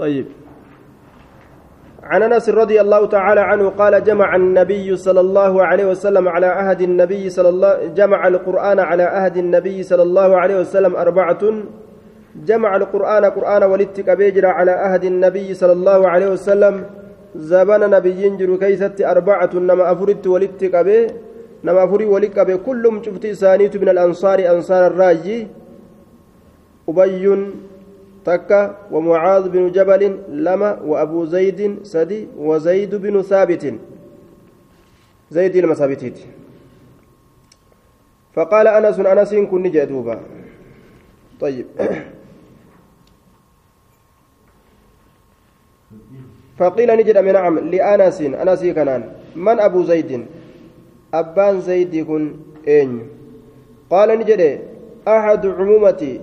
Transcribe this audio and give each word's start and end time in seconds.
طيب. 0.00 0.26
عن 2.02 2.22
أنس 2.22 2.48
رضي 2.48 2.80
الله 2.80 3.06
تعالى 3.06 3.40
عنه 3.40 3.68
قال 3.68 4.04
جمع 4.04 4.36
النبي 4.36 4.96
صلى 4.96 5.20
الله 5.20 5.52
عليه 5.64 5.86
وسلم 5.86 6.28
على 6.28 6.46
عهد 6.46 6.80
النبي 6.80 7.30
صلى 7.30 7.48
الله 7.48 7.86
جمع 7.86 8.28
القرآن 8.28 8.78
على 8.80 9.02
عهد 9.02 9.36
النبي 9.36 9.82
صلى 9.82 10.02
الله 10.02 10.36
عليه 10.36 10.56
وسلم 10.60 10.96
أربعة. 10.96 11.42
جمع 12.48 12.76
القرآن 12.76 13.24
قرآن 13.24 13.62
ولدت 13.62 14.10
بيجرى 14.10 14.46
على 14.46 14.70
عهد 14.70 15.04
النبي 15.04 15.54
صلى 15.54 15.72
الله 15.72 16.08
عليه 16.08 16.28
وسلم. 16.30 16.74
زبن 17.36 17.90
نبي 17.90 18.28
جرو 18.40 18.58
كيست 18.58 19.00
أربعة. 19.00 19.50
نما 19.54 19.92
افرت 19.92 20.26
ولدت 20.26 20.64
به 20.64 21.06
نما 21.64 21.84
افري 21.84 22.04
ولدت 22.04 22.38
به 22.40 22.56
كلهم 22.56 23.02
شفت 23.02 23.26
سانيت 23.26 23.76
من 23.76 23.88
الأنصار. 23.88 24.38
أنصار 24.54 24.86
الراجي 24.86 25.38
أبي 26.88 27.24
تكا 28.24 28.76
ومعاذ 28.92 29.48
بن 29.48 29.72
جبل 29.72 30.02
لما 30.28 30.80
وأبو 30.84 31.24
زيد 31.24 31.78
سدي 31.82 32.28
وزيد 32.36 32.94
بن 32.94 33.22
ثابت 33.22 33.74
زيد 35.30 35.56
المثابتيت 35.56 36.18
فقال 38.34 38.66
أنس 38.68 38.98
أنس 39.00 39.34
كن 39.34 39.62
جدوبا 39.70 40.20
طيب 41.40 41.66
فقيل 46.58 46.96
نجد 46.96 47.18
من 47.18 47.32
نعم 47.32 47.58
لأنس 47.58 48.20
أنس 48.20 48.62
كنان 48.64 49.02
من 49.36 49.60
أبو 49.60 49.82
زيد 49.82 50.26
أبان 51.14 51.60
زيد 51.60 52.04
كن 52.06 52.36
أين 52.68 53.08
قال 53.90 54.08
نجد 54.18 54.60
أحد 55.08 55.46
عمومتي 55.46 56.20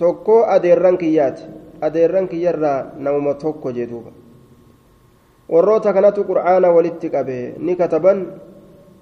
tokko 0.00 0.36
adeerran 0.54 0.96
kiyyaati 1.02 1.42
adeerran 1.86 2.26
kiyyarraa 2.32 2.78
namuma 3.04 3.34
tokko 3.44 3.68
jee 3.76 3.86
duuba 3.92 4.10
warroota 5.52 5.92
kanatu 5.96 6.24
qur'aana 6.30 6.68
walitti 6.76 7.08
qabe 7.14 7.38
ni 7.66 7.72
kataban 7.80 8.18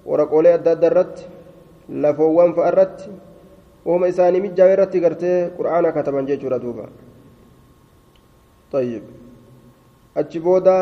waraqoolee 0.09 0.53
adda 0.57 0.71
adda 0.75 0.87
irratti 0.91 1.23
lafoowwan 2.03 2.51
fa'a 2.57 2.69
irratti 2.73 3.05
uuma 3.89 4.05
isaanii 4.13 4.41
mijjaawe 4.45 4.73
irratti 4.77 4.99
gartee 5.05 5.37
qur'aana 5.57 5.89
kataban 5.97 6.27
jechuudha 6.31 6.59
duuba 6.65 6.85
طيب 8.73 9.03
achi 10.19 10.39
booda 10.45 10.75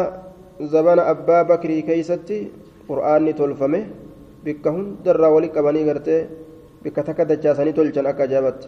zabana 0.71 1.03
abbaa 1.13 1.43
bakrii 1.51 1.83
keeysatti 1.87 2.37
qur'aanni 2.89 3.33
tolfame 3.39 3.79
bikka 4.43 4.69
hundarraa 4.75 5.31
wali 5.35 5.49
qabanii 5.55 5.85
gartee 5.89 6.21
bikka 6.83 7.01
takka 7.07 7.23
dachaasanii 7.31 7.73
tolchan 7.77 8.07
akka 8.11 8.23
ajaa'ibatti 8.27 8.67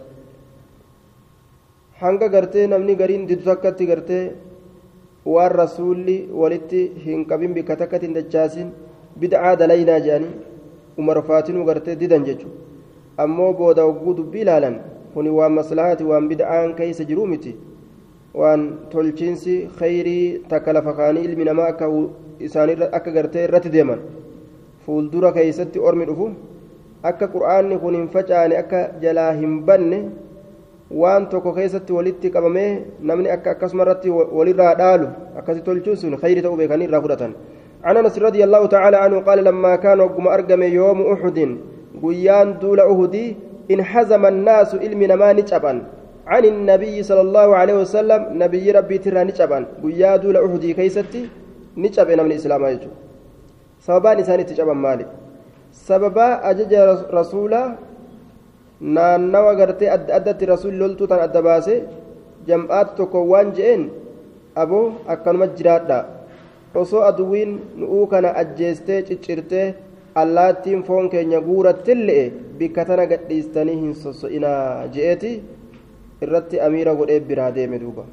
hanga 2.02 2.28
gartee 2.30 2.68
namni 2.72 2.96
gariin 2.96 3.24
didu 3.30 3.44
takkatti 3.46 3.86
gartee 3.88 4.32
waan 5.34 5.52
rasuulli 5.62 6.16
walitti 6.42 6.84
hin 7.06 7.26
qabin 7.32 7.54
bikka 7.58 7.76
takkatti 7.82 8.08
hin 8.08 8.14
dachaasin 8.18 8.70
bid'aa 9.24 9.56
dalaynaa 9.62 9.98
jedhanii 10.06 10.30
umar 11.04 11.18
faatinuu 11.30 11.66
gartee 11.70 11.96
didan 12.04 12.28
jechuudha 12.30 13.24
ammoo 13.24 13.50
booda 13.62 13.84
hogguu 13.90 14.14
dubbii 14.20 14.46
ilaalan 14.46 14.78
kuni 15.16 15.30
waan 15.40 15.58
maslahaati 15.58 16.08
waan 16.12 16.30
bid'aan 16.32 16.72
keessa 16.80 17.08
jiruu 17.10 17.28
miti 17.34 17.54
waan 18.44 18.64
tolchiinsi 18.96 19.58
khayrii 19.82 20.24
takka 20.56 20.74
lafa 20.80 20.94
kaanii 21.02 21.26
ilmi 21.32 21.50
namaa 21.52 21.68
akka 21.74 21.92
isaanii 22.50 22.80
akka 23.02 23.16
gartee 23.20 23.44
irratti 23.50 23.74
deeman 23.76 24.08
fuuldura 24.86 25.36
keessatti 25.42 25.80
ormi 25.92 26.10
dhufu 26.14 26.32
akka 27.14 27.32
qur'aanni 27.36 27.84
kun 27.86 28.02
hin 28.02 28.10
facaane 28.18 28.58
akka 28.64 28.88
jalaa 29.06 29.30
hin 29.44 29.62
banne. 29.72 30.02
Waan 30.92 31.30
tokko 31.30 31.54
keessatti 31.54 31.94
walitti 31.94 32.32
qabamee 32.32 32.72
namni 33.02 33.30
akka 33.30 33.52
akkasuma 33.52 33.84
irratti 33.84 34.10
walirraa 34.10 34.76
dhaalu 34.76 35.08
akkasi 35.38 35.62
tolchuun 35.62 35.98
sun 35.98 36.18
khayri 36.18 36.42
ta'uu 36.42 36.58
beekanii 36.58 36.88
irraa 36.90 37.02
fudhatan. 37.02 37.34
عن 37.84 37.98
انس 37.98 38.20
رضي 38.20 38.44
الله 38.44 38.66
تعالى 38.66 38.98
عنه 38.98 39.20
قال 39.20 39.44
لما 39.44 39.76
كان 39.76 40.00
وقم 40.02 40.28
ارقم 40.28 40.64
يوم 40.64 41.00
احد 41.14 41.58
قيان 42.04 42.60
دول 42.60 42.80
اهدي 42.80 43.36
انحزم 43.72 44.26
الناس 44.26 44.76
علم 44.76 45.00
ما 45.00 45.34
نجبا 45.34 45.74
عن 46.28 46.44
النبي 46.46 47.04
صلى 47.04 47.22
الله 47.22 47.48
عليه 47.56 47.76
وسلم 47.82 48.22
نبي 48.44 48.72
ربي 48.72 48.98
ترى 48.98 49.24
نجبا 49.24 49.60
قيا 49.84 50.16
دول 50.24 50.38
اهدي 50.38 50.74
كيستي 50.74 51.22
نجب 51.84 52.08
من 52.12 52.32
الاسلام 52.32 52.66
يجو 52.66 52.92
سببان 53.88 54.18
انسان 54.18 54.46
تجبا 54.46 54.74
مالي 54.74 55.06
سببا 55.88 56.28
اجج 56.50 56.74
رسولا 57.20 57.62
naannawa 58.82 59.56
gartee 59.56 59.90
adda 59.96 60.16
addatti 60.20 60.46
rasuulli 60.52 60.78
loltuu 60.84 61.08
tan 61.08 61.20
adda 61.28 61.42
baase 61.42 61.76
jam'aati 62.48 62.96
tokko 62.98 63.20
waan 63.32 63.52
je'een 63.58 63.84
aboo 64.56 64.86
akkanuma 65.08 65.48
jiraadha. 65.58 66.00
Osoo 66.76 67.02
aduwiin 67.10 67.52
nu'uu 67.80 68.08
kana 68.08 68.30
ajjeestee 68.42 69.02
ciccirtee 69.08 69.68
allaattiin 70.22 70.84
foon 70.88 71.10
keenya 71.10 71.40
guurattillee 71.48 72.24
bikka 72.58 72.86
tana 72.86 73.06
gadhiistanii 73.12 73.76
hin 73.84 73.94
sosso'inaa 74.04 74.88
je'eeti. 74.94 75.32
Irratti 76.22 76.60
amiira 76.66 76.94
godhee 76.96 77.20
biraa 77.20 77.52
deeme 77.56 77.80
duuba. 77.80 78.04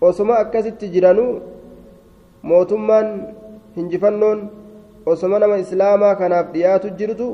Osoma 0.00 0.38
akkasitti 0.42 0.88
jiranuu 0.94 1.32
mootummaan 2.42 3.08
hinjifannoon 3.76 4.40
osoma 5.06 5.38
nama 5.38 5.56
islaamaa 5.64 6.14
kanaaf 6.20 6.46
dhiyaatu 6.54 6.90
jirtu 6.98 7.28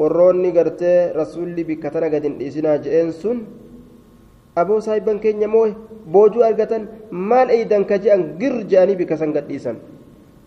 warroonni 0.00 0.52
gartee 0.56 1.12
rasuulli 1.20 1.64
bikka 1.70 1.90
tana 1.94 2.08
gad 2.14 2.24
hin 2.28 2.38
dhiisinaa 2.40 2.76
je'een 2.84 3.12
sun 3.22 3.40
aboo 4.62 4.80
saahiban 4.86 5.18
keenya 5.24 5.48
moo 5.54 5.66
boojuu 6.16 6.42
argatan 6.50 6.88
maal 7.10 7.50
eeydan 7.56 7.84
ka 7.90 7.98
je'an 8.04 8.22
gir 8.40 8.54
je'anii 8.70 8.96
bikka 9.00 9.16
san 9.22 9.32
gadhiisan 9.36 9.76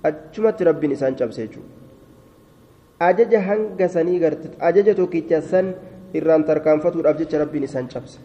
achumatti 0.10 0.64
rabbiin 0.70 0.92
isaan 0.98 1.16
cabse 1.20 1.50
ajaja 3.10 3.42
hanga 3.50 3.88
sanii 3.96 4.20
garte 4.24 4.48
ajaja 4.70 4.96
tokkicha 5.00 5.42
san 5.52 5.74
irraan 6.14 6.44
tarkaanfatuudhaaf 6.50 7.18
jecha 7.22 7.40
rabbiin 7.44 7.64
isaan 7.70 7.88
cabse 7.94 8.20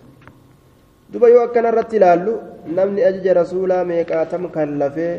duba 1.12 1.28
yoo 1.34 1.42
akkana 1.48 1.68
irratti 1.72 1.96
ilaallu 2.00 2.34
namni 2.78 3.02
ajaja 3.08 3.34
rasuulaa 3.40 3.82
meeqaatam 3.90 4.48
kan 4.54 4.78
lafee 4.82 5.12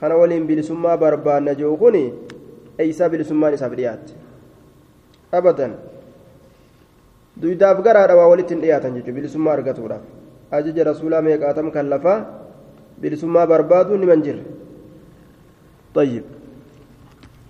kana 0.00 0.16
waliin 0.20 0.46
bilisummaa 0.50 0.96
barbaanna 1.04 1.54
jiru 1.60 1.76
kun 1.82 1.96
eeysaa 2.78 3.08
bilisummaan 3.14 3.54
isaaf 3.58 3.72
dhiyaatte 3.78 4.12
abadan 5.40 5.72
duydaaf 7.42 7.78
garaadha 7.86 8.14
waa 8.20 8.28
walitti 8.32 8.54
hin 8.54 8.62
dhiyaatan 8.64 8.94
jechuudha 8.96 9.16
bilisummaa 9.18 9.54
argatuudhaaf 9.58 10.02
ajaja 10.58 10.82
rasuulaa 10.90 11.22
meeqaatam 11.28 11.68
kan 11.74 11.86
lafaa 11.94 12.18
bilisummaa 13.00 13.46
barbaadu 13.52 13.96
niman 14.02 14.22
jirre 14.26 14.44
طيب 15.94 16.24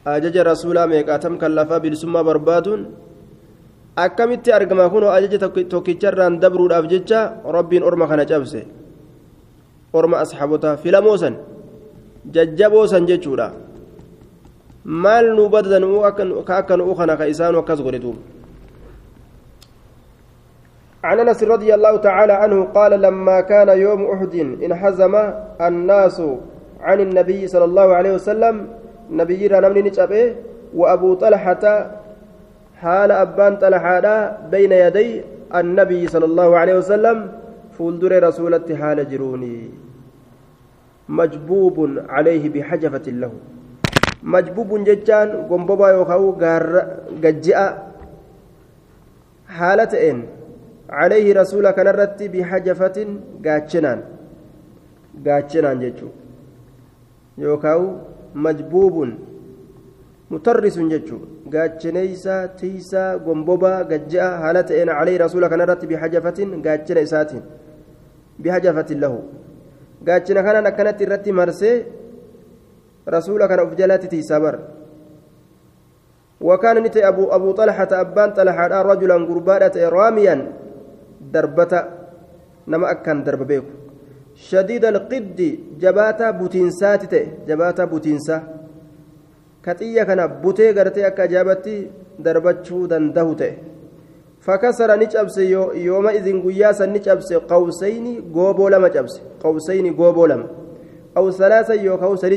ajaja 0.04 0.42
rasuulaa 0.44 0.86
meeqaatam 0.92 1.34
kan 1.40 1.52
lafaa 1.58 1.80
bilisummaa 1.84 2.24
barbaaduun 2.28 2.80
akkamitti 4.04 4.52
argama 4.52 4.88
kunoo 4.92 5.10
ajaja 5.16 5.38
tokkicharraan 5.72 6.40
dabruudhaaf 6.42 6.84
jecha 6.92 7.20
rabbiin 7.56 7.82
orma 7.88 8.04
kana 8.10 8.24
cabse 8.30 8.60
orma 9.98 10.16
asxaabotaa 10.24 10.76
filamoosan 10.82 11.34
jajjaboosan 12.34 13.06
jechuudha 13.10 13.46
maal 14.84 15.34
nu 15.36 15.48
badadan 15.48 15.84
ka 16.44 16.56
akka 16.60 16.76
nu'u 16.76 16.94
kana 16.94 17.16
ka 17.16 17.24
isaanu 17.26 17.58
akkas 17.64 17.80
godhe 17.82 17.98
duuba 17.98 18.20
عن 21.04 21.20
أنس 21.20 21.44
رضي 21.44 21.68
الله 21.74 21.96
تعالى 21.96 22.32
عنه 22.32 22.64
قال 22.64 22.92
لما 23.00 23.40
كان 23.40 23.68
يوم 23.68 24.08
أحد 24.10 24.34
انحزم 24.64 25.14
الناس 25.60 26.22
عن 26.80 26.98
النبي 27.00 27.46
صلى 27.48 27.64
الله 27.64 27.88
عليه 27.94 28.12
وسلم 28.14 28.54
نبي 29.12 29.48
نمني 29.48 29.82
نجابه 29.82 30.34
وأبو 30.74 31.14
طلحة 31.14 31.64
حال 32.80 33.10
أبان 33.12 33.56
طلحة 33.56 34.06
بين 34.48 34.72
يدي 34.72 35.22
النبي 35.54 36.08
صلى 36.08 36.24
الله 36.24 36.56
عليه 36.56 36.74
وسلم 36.80 37.16
فولدر 37.78 38.12
رسولة 38.28 38.64
حال 38.80 38.98
جروني. 39.10 39.70
مجبوب 41.08 41.76
عليه 42.08 42.48
بحجفة 42.48 43.06
له. 43.12 43.32
majbubun 44.32 44.84
jechaan 44.88 45.28
gombobaa 45.48 45.92
yookaan 45.96 46.26
gaarra 46.42 46.82
gajji'a 47.24 47.66
haala 49.58 49.84
ta'een 49.92 50.20
caleehi 50.88 51.36
rasuula 51.40 51.72
kanarratti 51.78 52.28
bihajafatin 52.34 53.10
gaachinaan 53.46 54.00
gaachinaan 55.26 55.78
jechuudha 55.84 57.44
yookaan 57.46 57.84
majbubun 58.46 59.10
mutarrisuun 60.32 60.88
jechuudha 60.94 61.28
gaachinaysaa 61.54 62.42
tiisaa 62.60 63.10
gombobaa 63.26 63.78
gajji'a 63.92 64.30
haala 64.44 64.62
ta'een 64.70 64.88
caleehi 64.98 65.18
rasuula 65.24 65.52
kanarratti 65.52 65.90
bihajafatin 65.92 66.56
gaachina 66.68 67.04
isaatiin 67.08 67.44
bihajafatin 68.42 69.00
lahu 69.04 69.20
gaachina 70.08 70.46
kanaan 70.46 70.66
akkanatti 70.72 71.04
irratti 71.08 71.32
marsee. 71.40 71.76
مرسي 73.06 73.30
رسول 73.30 73.46
كان 73.46 73.58
أفجلات 73.58 74.06
تيسا 74.06 74.38
بر 74.38 74.58
وكان 76.40 76.82
نتي 76.82 77.08
أبو 77.08 77.24
أبو 77.28 77.52
طلحة 77.52 77.88
أبان 77.92 78.32
طلحة 78.32 78.82
رجلا 78.82 79.14
قربانة 79.14 79.76
راميا 79.76 80.36
darbata 81.24 81.88
nama 82.66 82.86
akkaan 82.92 83.24
darba 83.24 83.44
beeku 83.44 83.84
شديد 84.34 84.84
القد 84.84 85.58
جباتا 85.78 86.30
بوتينسات 86.30 87.14
جباتا 87.48 87.84
بوتينسا. 87.84 88.42
كتية 89.62 90.02
كان 90.02 90.26
بوتي 90.42 90.70
غرتي 90.70 91.06
أكا 91.06 91.26
جابتي 91.26 91.90
دربتشو 92.18 92.86
دنده 92.86 93.52
فكسر 94.40 94.90
نجابس 94.98 95.38
يومئذ 95.88 96.26
قياسا 96.44 96.86
نجابس 96.86 97.32
قوسين 97.32 98.06
غوبو 98.34 98.68
لما 98.68 98.88
جابس 98.88 99.14
قوسين 99.40 99.86
لما 99.96 100.46
أو 101.16 101.30
ثلاثة 101.30 101.74
يوكاو 101.74 102.16
سري 102.16 102.36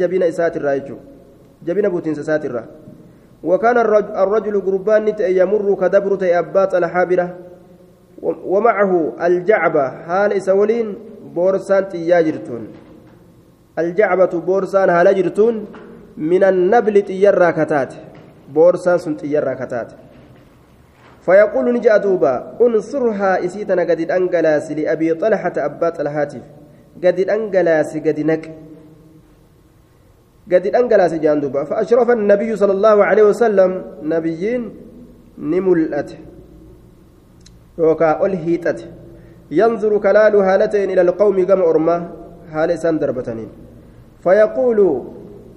جبين 0.00 0.22
إسات 0.22 0.56
الرايجو 0.56 0.96
جبين 1.66 1.88
بوتينسا 1.88 2.22
سات 2.22 2.44
الرايجو 2.44 2.70
وكان 3.44 3.76
الرجل 4.24 4.60
قربان 4.60 5.04
يمر 5.20 5.66
كدبر 5.80 6.12
أبات 6.22 6.74
الحابرة 6.74 7.26
ومعه 8.22 9.12
الجعبة 9.26 9.84
حال 10.06 10.32
إسولين 10.32 10.94
بورسان 11.34 11.88
تياجرتون 11.88 12.62
الجعبة 13.78 14.32
بورسان 14.46 14.88
هالاجرتون 14.90 15.54
من 16.16 16.42
النبل 16.44 17.02
تيرا 17.02 17.50
كتات 17.50 17.92
بورسان 18.54 18.98
سن 18.98 19.16
تيرا 19.16 19.54
كتات 19.54 19.92
فيقول 21.24 21.66
نجا 21.74 21.96
دوبا 21.96 22.34
انصرها 22.60 23.44
إسيتنا 23.44 23.82
قد 23.82 24.00
أنقلاس 24.10 24.66
لأبي 24.72 25.14
طلحة 25.14 25.52
أبات 25.56 26.00
الهاتف 26.00 26.42
قد 27.04 27.18
أنقلاس 27.20 27.96
قد 27.96 28.20
نك 28.20 28.44
قد 30.52 30.66
الأنجلاس 30.66 31.14
جاندوبا 31.14 31.64
فأشرف 31.64 32.10
النبي 32.10 32.56
صلى 32.56 32.72
الله 32.72 33.04
عليه 33.04 33.22
وسلم 33.22 33.70
نبيين 34.02 34.62
نملأت. 35.38 36.10
يوكا 37.78 38.26
ألهيتت. 38.26 38.80
ينظر 39.50 39.92
كلال 39.98 40.34
هالتين 40.36 40.90
إلى 40.90 41.00
القوم 41.00 41.36
كما 41.48 41.64
أرمى. 41.70 41.98
هال 42.52 42.78
سندر 42.78 43.10
بتنين. 43.10 43.48
فيقول 44.20 44.78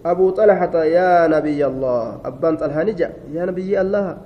أبو 0.06 0.30
طلحة 0.30 0.76
يا 0.84 1.28
نبي 1.28 1.66
الله. 1.66 2.20
أبان 2.26 2.58
طلحة 2.58 2.84
نجا. 2.84 3.10
يا 3.36 3.46
نبي 3.46 3.82
الله 3.82 4.18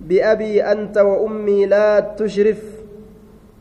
بأبي 0.00 0.62
أنت 0.62 0.96
وأمي 0.98 1.66
لا 1.66 2.00
تشرف. 2.00 2.62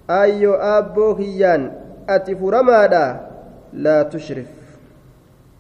أي 0.10 0.48
أبوك 0.48 1.20
يان 1.20 1.72
أتف 2.10 2.44
رمادا 2.44 3.06
لا 3.74 4.04
تشرف. 4.04 4.52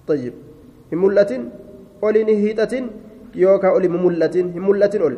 طيب. 0.07 0.44
Hin 0.91 0.99
mul'atin 0.99 1.51
oli 2.01 2.23
ni 2.25 2.35
hiixatin 2.41 2.89
yookaan 3.35 3.75
oli 3.75 3.89
mul'atin 3.89 4.51
hin 4.53 4.63
mul'atin 4.63 5.01
ol 5.01 5.15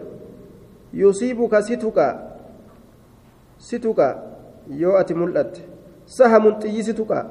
yusiibuka 0.93 1.61
situqa 1.61 2.07
situqa 3.57 4.07
yoo 4.69 4.95
ati 4.97 5.13
mul'atte 5.13 5.61
sahamun 6.05 6.59
xiyyi 6.61 6.83
situqa 6.83 7.25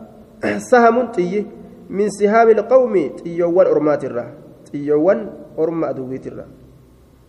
sahamun 0.71 1.13
xiyyi 1.17 1.47
min 1.89 2.11
sihaami 2.11 2.53
ilqawmi 2.53 3.03
xiyyoowwan 3.23 3.67
ormaatirraa 3.75 4.31
xiyyoowwan 4.71 5.21
orma 5.57 5.87
aduwwiitirraa 5.93 6.49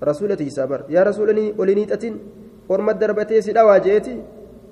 rasuula 0.02 0.36
tiisaa 0.36 0.68
bar 0.68 0.82
yaa 0.90 1.04
rasuulanii 1.04 1.54
oli 1.58 1.76
niixatin 1.76 2.20
orma 2.70 2.94
darbatee 2.94 3.42
si 3.42 3.54
dhawaa 3.54 3.80
jeeti 3.80 4.18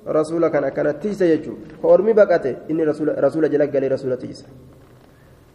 rasuula 0.06 0.50
kan 0.50 0.64
akkana 0.64 0.92
tiisa 0.94 1.26
jechuudha 1.26 1.82
ormi 1.82 2.14
baqate 2.14 2.56
inni 2.68 2.84
rasuula 2.84 3.48
jala 3.48 3.66
galee 3.66 3.88
rasuula 3.88 4.16
tiisa. 4.16 4.46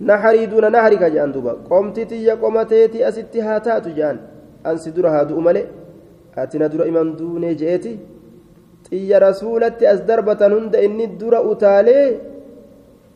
Naharii 0.09 0.47
duuna 0.51 0.69
naharika 0.75 1.07
jedhan 1.13 1.31
duuba 1.35 1.53
qomti 1.69 2.05
tiyya 2.11 2.33
qomateeti 2.43 3.03
asitti 3.09 3.39
haa 3.47 3.59
taatu 3.67 3.89
jedhan 3.97 4.17
ansi 4.69 4.89
dura 4.95 5.09
haa 5.15 5.25
du'u 5.29 5.41
malee 5.47 5.67
ati 6.43 6.59
na 6.61 6.67
dura 6.73 6.85
iman 6.91 7.07
duunee 7.19 7.53
je'eeti 7.61 7.91
xiyya 8.87 9.17
rasuulatti 9.27 9.83
as 9.93 9.99
darbatan 10.09 10.51
hunda 10.57 10.77
inni 10.87 11.05
dura 11.21 11.39
utaalee 11.51 12.05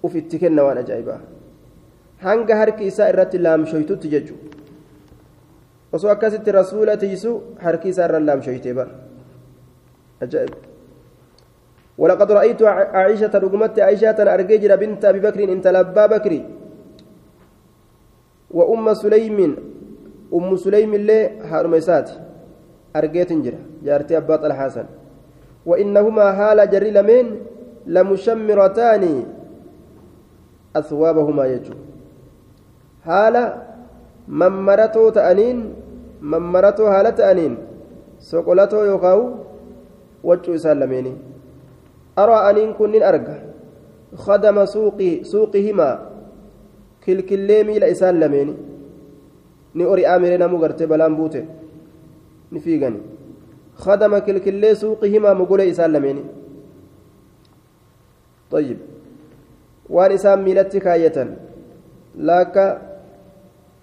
uf 0.06 0.14
itti 0.22 0.38
kenna 0.44 0.62
waan 0.68 0.78
ajaa'ibaa 0.84 1.22
hanga 2.26 2.54
harki 2.62 2.84
isaa 2.92 3.10
irratti 3.14 3.38
laamshoytutti 3.46 4.08
jechuudha 4.14 4.48
osoo 5.96 6.12
akkasitti 6.16 6.56
rasuula 6.60 6.94
tiisu 7.04 7.31
harki 7.66 7.88
isaa 7.94 8.08
irra 8.10 8.20
laamshoytee 8.30 8.74
bara 8.80 8.94
ajaa'iba 10.28 10.58
ولقد 12.02 12.31
رأيت 12.31 12.62
عائشة 12.98 13.34
رقمت 13.44 13.80
عائشة 13.80 14.20
أرججر 14.36 14.72
بنت 14.81 15.06
أبي 15.06 15.20
بكر 15.28 15.40
انت 15.56 15.66
لبا 15.76 16.06
بكري 16.14 16.42
وأم 18.51 18.94
سليم 18.94 19.38
أم 20.33 20.56
سليم 20.56 20.94
اللي 20.94 21.42
هارميسات 21.42 22.09
أرجيت 22.95 23.33
جرا 23.33 23.59
جارتي 23.83 24.18
أباط 24.18 24.44
الحسن. 24.45 24.86
وإنهما 25.65 26.24
هال 26.39 26.69
جري 26.69 26.92
لمن 26.92 27.25
لمشمرتان 27.88 29.03
أثوابهما 30.75 31.45
يجو. 31.45 31.74
هال 33.03 33.36
ممرتو 34.27 35.09
تأنين 35.09 35.74
ممرتو 36.21 36.86
هالة 36.86 37.09
تأنين 37.09 37.57
سقلتو 38.19 38.83
يقاو 38.83 39.19
وجو 40.24 40.57
سلميني 40.57 41.13
أرى 42.18 42.38
أنين 42.50 42.74
كن 42.74 43.03
أرجع 43.03 43.38
خدم 44.15 44.65
سوقي 44.65 45.24
سوقهما. 45.24 46.15
Kilkillee 47.06 47.63
miila 47.68 47.88
isaan 47.96 48.19
lameeni 48.24 48.56
ni 49.74 49.84
ori'aa 49.94 50.19
miree 50.24 50.38
namuu 50.44 50.60
gartee 50.63 50.88
balaan 50.94 51.16
buute 51.19 51.42
ni 52.52 52.60
fiigani 52.66 53.00
khadama 53.84 54.22
kilkillee 54.28 54.75
suuqi 54.81 55.12
himaa 55.13 55.36
mogolee 55.44 55.69
isaan 55.74 55.94
lameeni 55.98 56.25
طيب 58.52 58.78
waan 59.90 60.12
isaan 60.12 60.40
miilatti 60.46 60.80
kaayyatan 60.80 61.30
laakka 62.28 62.66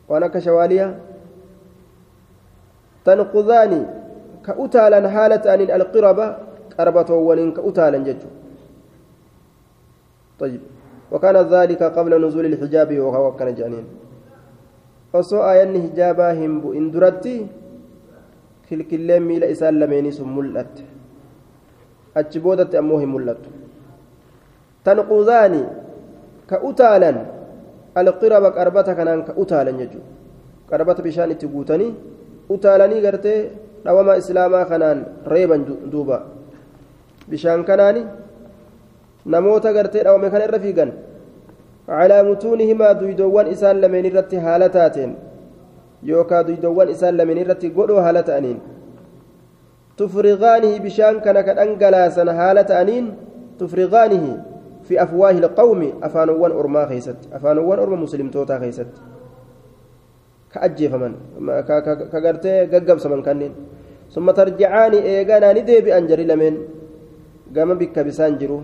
waan 0.08 0.22
akka 0.26 0.40
shawaaliyaa 0.40 0.92
tanqudaani 3.04 3.80
ka 4.46 4.52
utaalan 4.64 5.06
haala 5.14 5.38
ta'aniin 5.38 5.74
alqiraba 5.78 6.26
qarbatoowwaniin 6.76 7.52
ka 7.56 7.62
طيب 10.42 10.62
وكان 11.12 11.36
ذلك 11.36 11.82
قبل 11.82 12.12
نزول 12.26 12.44
الحجاب 12.46 12.90
وهو 12.98 13.36
كان 13.36 13.54
جانين 13.54 13.86
osoo 15.12 15.42
aayanni 15.44 15.80
hijaabaa 15.80 16.32
hin 16.36 16.52
bu'in 16.60 16.84
duratti 16.92 17.32
kilkilleen 18.68 19.22
miila 19.28 19.50
isaan 19.54 19.80
lameenii 19.80 20.12
sun 20.18 20.30
mul'atte 20.36 20.84
achi 22.20 22.40
boodatti 22.44 22.78
ammoo 22.80 23.00
hin 23.02 23.10
mul'attu 23.14 23.50
tanquuzaani 24.88 25.60
ka 26.52 26.60
utaalan 26.70 27.18
alqiraba 28.02 28.50
qarbata 28.58 28.96
kanaan 29.00 29.24
ka 29.28 29.36
utaalan 29.44 29.82
jechuudha 29.82 30.10
qarbata 30.70 31.04
bishaan 31.08 31.34
itti 31.36 31.52
guutanii 31.56 31.92
utaalanii 32.56 33.04
gartee 33.06 33.38
dhawama 33.84 34.16
islaamaa 34.22 34.64
kanaan 34.72 35.06
reeban 35.34 35.68
duuba 35.92 36.18
bishaan 37.28 37.64
kanaani 37.70 38.02
namoota 39.26 39.72
gartee 39.72 40.02
dhawame 40.04 40.30
kana 40.30 40.44
irra 40.48 40.58
fiigan 40.58 40.90
calaa 41.86 42.22
mutuunihimaa 42.28 42.94
duydoowwan 43.00 43.46
isaan 43.54 43.80
lameen 43.80 44.06
irratti 44.10 44.36
haala 44.36 44.68
taateen 44.68 45.16
yookaa 46.10 46.42
duydoowwan 46.48 46.88
isaan 46.94 47.16
lameen 47.16 47.38
irratti 47.44 47.70
godhoo 47.70 48.00
haala 48.06 48.22
ta'aniin 48.22 48.58
tufriqaanihi 49.96 50.80
bishaan 50.86 51.20
kana 51.20 51.42
ka 51.46 51.54
dhangalaasan 51.58 52.28
haala 52.40 52.64
ta'aniin 52.64 53.06
tufriqaanihi 53.58 54.32
fi 54.88 54.98
afwaahi 54.98 55.38
ilqawmi 55.38 55.94
afaanowwan 56.08 56.52
ormaa 56.52 56.86
keeysatti 56.90 57.28
afaanowwan 57.38 57.78
orma 57.84 57.96
muslimtootaa 58.04 58.58
keeysatti 58.64 59.00
ka 60.52 60.60
ajjeefaman 60.66 61.14
ka 62.12 62.18
gartee 62.20 62.66
gaggabsaman 62.72 63.22
kanneen 63.22 63.54
summa 64.08 64.32
tarjicaani 64.38 64.98
eeganaa 65.14 65.52
ni 65.54 65.62
deebi'an 65.70 66.08
jari 66.10 66.24
lameen 66.26 66.56
gama 67.54 67.74
bikka 67.74 68.04
bisaan 68.04 68.38
jiru 68.40 68.62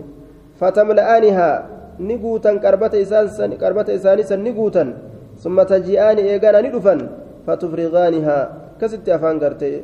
ni 1.99 2.15
guutan 2.17 2.59
qarbata 2.63 2.97
isaanii 2.97 4.23
san 4.23 4.39
ni 4.43 4.51
guutan 4.55 4.95
summa 5.35 5.65
taji'aani 5.67 6.21
eegana 6.31 6.61
ni 6.63 6.69
dhufan 6.71 6.99
fatufriqaanihaa 7.45 8.75
kasitti 8.79 9.11
afaan 9.11 9.39
gartee 9.39 9.83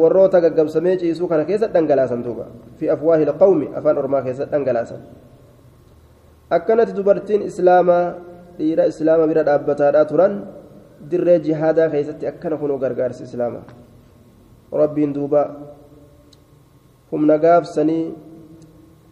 warroota 0.00 0.40
gaggabsamee 0.44 0.96
ciisuu 1.00 1.28
kana 1.28 1.44
keessa 1.48 1.72
dhangalaasan 1.72 2.20
duuba 2.24 2.46
fi 2.76 2.90
afwaahi 2.90 3.24
ilqawmi 3.28 3.66
afaan 3.80 3.96
ormaa 4.02 4.22
keessa 4.22 4.44
dhangalaasan 4.52 5.00
akkanatti 6.50 6.92
dubartiin 6.96 7.42
islaamaa 7.48 8.04
dhiira 8.58 8.84
islaama 8.92 9.24
bira 9.32 9.44
dhaabbataadhaa 9.48 10.04
turan 10.12 10.32
dirree 11.10 11.40
jihaadaa 11.48 11.88
keessatti 11.88 12.28
akkana 12.28 12.56
kunoo 12.60 12.78
gargaarsi 12.84 13.24
islaamaa 13.28 13.64
rabbiin 14.72 15.12
duuba 15.16 15.42
humna 17.12 17.36
gaafsanii 17.44 18.04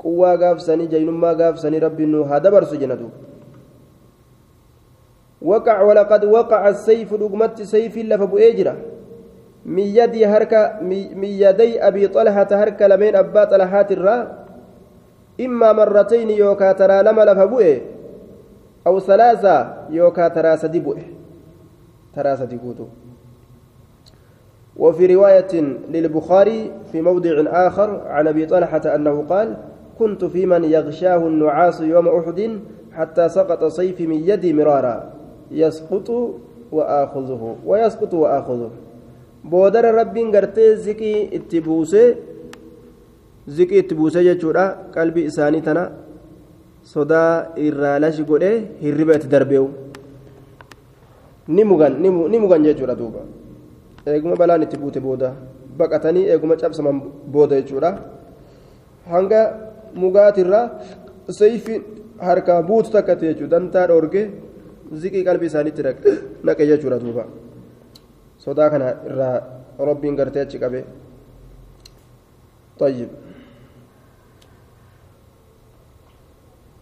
quwwaa 0.07 0.37
gaafsanii 0.43 0.87
jaynummaa 0.97 1.35
gaafsanii 1.35 1.83
rabbiin 1.87 2.11
nu 2.17 2.25
haa 2.25 2.41
dabarsu 2.41 2.77
jenna 2.83 2.97
duuba 2.97 3.27
وقع 5.43 5.83
ولقد 5.83 6.25
وقع 6.25 6.69
السيف 6.69 7.13
رقمت 7.13 7.63
سيف 7.63 7.99
لفب 7.99 8.37
إجرة 8.37 8.77
من 9.67 9.83
يدي 9.83 10.27
هركة 10.27 10.81
من 11.15 11.25
يدي 11.25 11.87
أبي 11.87 12.09
طلحة 12.09 12.49
هركة 12.51 12.87
لمن 12.87 13.17
أبا 13.17 13.45
طلحات 13.45 13.93
الرا 13.93 14.19
إما 15.41 15.73
مرتين 15.73 16.31
يوكا 16.31 16.73
ترى 16.73 17.03
لما 17.03 17.23
لفبوئ 17.23 17.81
أو 18.87 19.01
ثلاثة 19.01 19.75
يوكا 19.91 20.29
ترى 20.29 20.57
سدبوئ 20.57 21.01
ترى 22.15 22.37
سدبوتو 22.37 22.87
وفي 24.77 25.15
رواية 25.15 25.53
للبخاري 25.91 26.73
في 26.93 27.03
موضع 27.03 27.45
آخر 27.47 28.03
عن 28.07 28.29
أبي 28.29 28.47
طلحة 28.47 28.95
أنه 28.95 29.25
قال 29.29 29.57
كنت 29.99 30.25
في 30.25 30.47
من 30.47 30.65
يغشاه 30.65 31.21
النعاس 31.27 31.81
يوم 31.81 32.07
أحد 32.09 32.41
حتى 32.93 33.25
سقط 33.29 33.65
سيفي 33.65 34.07
من 34.07 34.21
يدي 34.29 34.53
مرارا. 34.53 34.97
يسقط 35.51 36.09
وآخذه 36.73 37.43
ويسقط 37.67 38.13
وآخذه. 38.15 38.71
بودر 39.45 39.85
ربي 39.95 40.23
غرتي 40.35 40.77
زكي 40.77 41.37
اتبوسي 41.37 42.15
زكي 43.49 43.79
اتبوسي 43.79 44.21
جتشورا. 44.27 44.65
قلبي 44.97 45.27
إساني 45.27 45.61
تنا. 45.61 45.85
صدا 46.87 47.59
إرالش 47.59 48.23
قده 48.31 48.53
هربت 48.83 49.27
دربيو 49.27 49.67
nimugan 51.47 52.03
nimugan 52.03 52.63
jechuudha 52.67 52.95
duuba 52.99 53.23
eeguma 54.07 54.35
balaan 54.35 54.67
itti 54.67 54.77
buute 54.83 54.99
booda 54.99 55.31
baqatanii 55.79 56.27
eeguma 56.27 56.59
cabsaman 56.59 56.99
booda 57.31 57.63
jechuudha 57.63 57.91
hanga 59.07 59.41
mugaatirraa 60.03 60.67
sayfi 61.41 61.75
harkaa 62.29 62.61
buutu 62.69 62.91
takka 62.97 63.17
ta'e 63.17 63.33
jechuudha 63.33 63.55
dantaa 63.57 63.87
dhoorge 63.91 64.23
ziqii 65.03 65.27
qalbii 65.29 65.51
isaaniitti 65.53 65.83
naqe 66.47 66.65
jechuudha 66.71 67.03
duuba 67.05 67.25
sodaa 68.45 68.71
kana 68.73 68.87
irraa 69.09 69.37
rabbiin 69.91 70.17
gartee 70.21 70.45
achi 70.47 70.63
qabe 70.65 70.81
طيب 72.79 73.09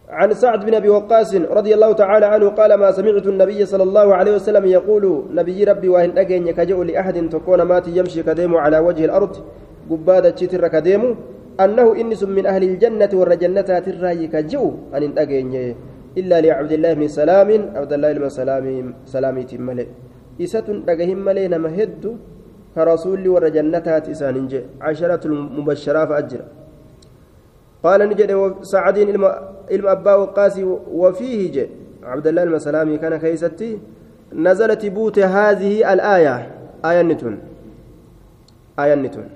عن 0.09 0.33
سعد 0.33 0.65
بن 0.65 0.73
ابي 0.73 0.89
وقاص 0.89 1.35
رضي 1.35 1.73
الله 1.73 1.91
تعالى 1.93 2.25
عنه 2.25 2.49
قال 2.49 2.73
ما 2.73 2.91
سمعت 2.91 3.27
النبي 3.27 3.65
صلى 3.65 3.83
الله 3.83 4.15
عليه 4.15 4.35
وسلم 4.35 4.65
يقول 4.65 5.25
نبي 5.31 5.63
ربي 5.63 5.89
وان 5.89 6.17
اجن 6.17 6.51
كجو 6.51 6.83
لاحد 6.83 7.29
تكون 7.29 7.61
مات 7.61 7.87
يمشي 7.87 8.23
كديم 8.23 8.55
على 8.55 8.79
وجه 8.79 9.05
الأرض 9.05 9.33
قبادة 9.89 10.29
تشتر 10.29 10.67
كديم 10.67 11.15
أنه 11.59 11.87
انس 12.01 12.23
من 12.23 12.45
أهل 12.45 12.63
الجنة 12.63 13.11
والرجنة 13.13 13.69
تراي 13.85 14.27
كجو 14.27 14.65
أن 14.95 15.03
اجن 15.17 15.53
إلا 16.19 16.41
لعبد 16.41 16.71
الله 16.71 16.91
بن 16.93 17.07
سلام 17.07 17.49
عبد 17.75 17.91
الله 17.93 18.09
بن 18.13 18.29
سلام 18.29 18.65
سلامي 19.05 19.43
nama 21.47 21.69
hedduu 21.71 22.19
ka 22.75 22.83
rasuulli 22.83 23.29
warra 23.31 23.49
jannataati 23.49 24.11
isaanin 24.11 24.47
jedhe 24.51 24.67
casharatu 24.83 25.31
mubasharaaf 25.31 26.11
ajjira 26.11 26.45
قال 27.85 28.01
نجد 28.09 28.31
سعد 28.61 28.97
علم 29.69 29.87
أبا 29.87 30.13
وقاسي 30.15 30.63
وفيه 31.01 31.51
جاء 31.51 31.69
عبد 32.03 32.27
الله 32.27 32.43
المسلامي 32.43 32.97
كان 32.97 33.17
كيستي 33.17 33.77
نزلت 34.33 34.85
بوت 34.85 35.19
هذه 35.19 35.93
الآية. 35.93 36.35
آية 36.85 37.01
نتون. 37.01 37.37
آية 38.79 38.95
نتون. 38.95 39.27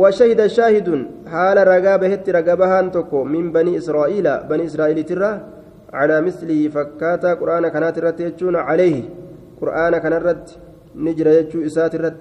وشهد 0.00 0.40
شاهد 0.46 0.88
حال 1.32 1.56
رقابة 1.72 2.06
هت 2.12 2.26
رقابها 2.36 2.80
أنتكو 2.80 3.18
من 3.34 3.44
بني 3.56 3.72
إسرائيل. 3.78 4.26
بني 4.50 4.64
إسرائيل 4.70 4.98
ترى 5.10 5.30
على 5.98 6.16
مثله 6.26 6.60
فكاتا 6.74 7.30
قرآن 7.40 7.64
كانت 7.74 7.96
رتيجون 7.98 8.56
عليه. 8.68 8.96
قرآن 9.60 9.92
كان 10.02 10.12
الرد 10.20 10.46
نجر 11.04 11.26
إسات 11.68 11.94
الرد 11.94 12.20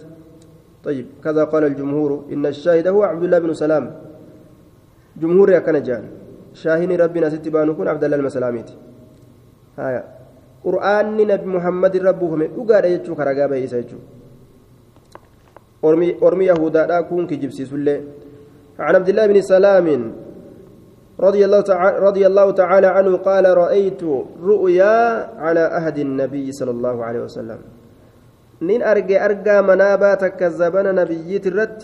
طيب 0.85 1.05
كذا 1.23 1.43
قال 1.51 1.63
الجمهور. 1.71 2.11
إن 2.33 2.45
الشاهد 2.45 2.87
هو 2.87 3.01
عبد 3.03 3.23
الله 3.23 3.39
بن 3.39 3.51
سلام. 3.53 3.85
جمهور 5.21 5.47
يا 5.55 5.59
كان 5.65 5.77
جان. 5.87 6.03
شاهين 6.53 6.91
ربنا 7.03 7.29
ست 7.33 7.47
بانكون 7.53 7.87
عبد 7.87 8.03
الله 8.03 8.17
المسلاميت 8.21 8.69
هايا. 9.77 10.03
قرآن 10.65 11.05
نبي 11.17 11.45
محمد 11.55 11.93
ربه 11.97 12.31
من 12.35 12.47
أقاد 12.59 12.85
يجو 12.85 13.15
كرقا 13.17 13.55
يجو. 13.55 13.99
أرمي 15.83 16.45
يهودا 16.45 16.85
لا 16.87 17.01
كون 17.01 17.27
كجبسي 17.27 17.65
سلي 17.65 18.01
عن 18.79 18.95
عبد 18.95 19.09
الله 19.09 19.25
بن 19.27 19.41
سلام 19.41 19.87
رضي 21.19 21.45
الله 21.45 21.61
تعالى 21.61 21.97
رضي 21.99 22.27
الله 22.27 22.51
تعالى 22.51 22.87
عنه 22.87 23.17
قال 23.17 23.45
رأيت 23.57 24.01
رؤيا 24.43 24.97
على 25.37 25.59
أهد 25.59 25.97
النبي 25.97 26.51
صلى 26.51 26.71
الله 26.71 27.05
عليه 27.05 27.21
وسلم. 27.29 27.59
نين 28.61 28.83
أرجع 28.83 29.25
أرجع 29.25 29.61
منابا 29.61 30.13
تكذبنا 30.15 30.91
نبي 30.91 31.37
الرد 31.37 31.83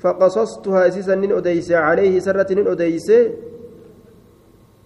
فقصصتها 0.00 0.88
أسيسا 0.88 1.14
نين 1.14 1.32
أديس 1.32 1.72
عليه 1.72 2.18
سرة 2.18 2.52
نين 2.52 2.66
أديس. 2.66 3.08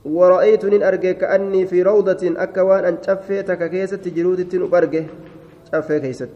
ورأيت 0.05 0.65
نين 0.65 0.83
أرجع 0.83 1.13
كأني 1.13 1.67
في 1.67 1.83
روضة 1.83 2.23
أكوان 2.23 2.85
أن 2.85 2.97
شفيتك 3.03 3.71
كيست 3.71 4.09
جلود 4.09 4.55
أبرجه 4.55 5.05
شفي 5.73 6.01
كيست. 6.01 6.35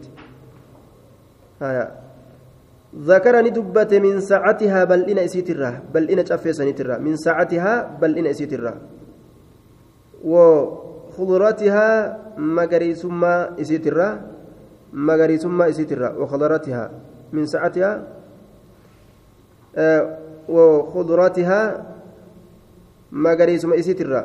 هايا. 1.61 2.02
ذكرني 2.97 3.49
دبت 3.49 3.93
من 3.93 4.21
ساعتها 4.21 4.83
بل 4.83 5.09
إن 5.09 5.17
إسيترا 5.17 5.81
بل 5.93 6.09
إن 6.09 6.25
شفي 6.25 6.53
سنترا 6.53 6.97
من 6.97 7.17
ساعتها 7.17 7.97
بل 8.01 8.17
إن 8.17 8.25
إسيترا 8.25 8.73
وخضرتها 10.23 11.87
مغري 12.37 12.95
ثم 12.95 13.23
إسيترا 13.61 14.21
مغري 14.93 15.37
ثم 15.37 15.61
إسيترا 15.61 16.09
وخضرتها 16.17 16.91
من 17.33 17.45
ساعتها 17.45 18.07
آه 19.75 20.17
وخضرتها 20.49 21.61
مغري 23.11 23.57
ثم 23.57 23.73
إسيترا 23.73 24.21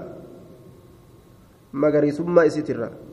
مغري 1.72 2.10
ثم 2.10 2.38
إسيترا 2.38 3.07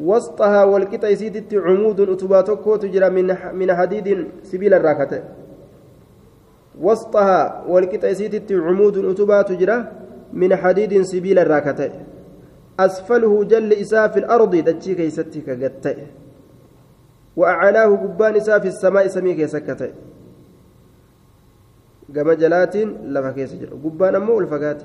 وسطها 0.00 0.64
والقطع 0.64 1.14
سيدت 1.14 1.54
عمود 1.54 2.00
أتباتك 2.00 2.64
تجرى 2.82 3.10
من 3.10 3.26
من 3.54 3.74
حديد 3.74 4.26
سبيل 4.42 4.74
الراكته 4.74 5.22
وسطها 6.80 7.64
والقطع 7.68 8.12
سيدت 8.12 8.52
عمود 8.52 8.98
أتبات 8.98 9.48
تجرى 9.48 9.78
من 10.32 10.56
حديد 10.56 11.02
سبيل 11.02 11.38
الراكته 11.38 11.90
أسفله 12.80 13.44
جل 13.44 13.72
إساء 13.72 14.08
في 14.08 14.18
الأرض 14.18 14.56
دتشي 14.56 14.94
كيستك 14.94 15.50
قتة 15.50 15.96
وأعلاه 17.36 17.86
قبان 17.86 18.36
إساء 18.36 18.66
السماء 18.66 19.06
سمي 19.06 19.34
كيسكته 19.34 19.90
قام 22.14 22.32
جلات 22.32 22.76
لفا 23.14 23.30
كيسجر. 23.30 23.68
قبان 23.84 24.14
أمو 24.14 24.40
الفقات. 24.40 24.82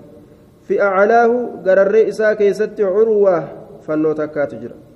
في 0.67 0.81
أعلاه 0.81 1.31
قرر 1.65 2.09
إساء 2.09 2.33
كيست 2.33 2.81
عروة 2.81 3.37
فنو 3.85 4.11
تكا 4.13 4.45
تجرى. 4.45 4.92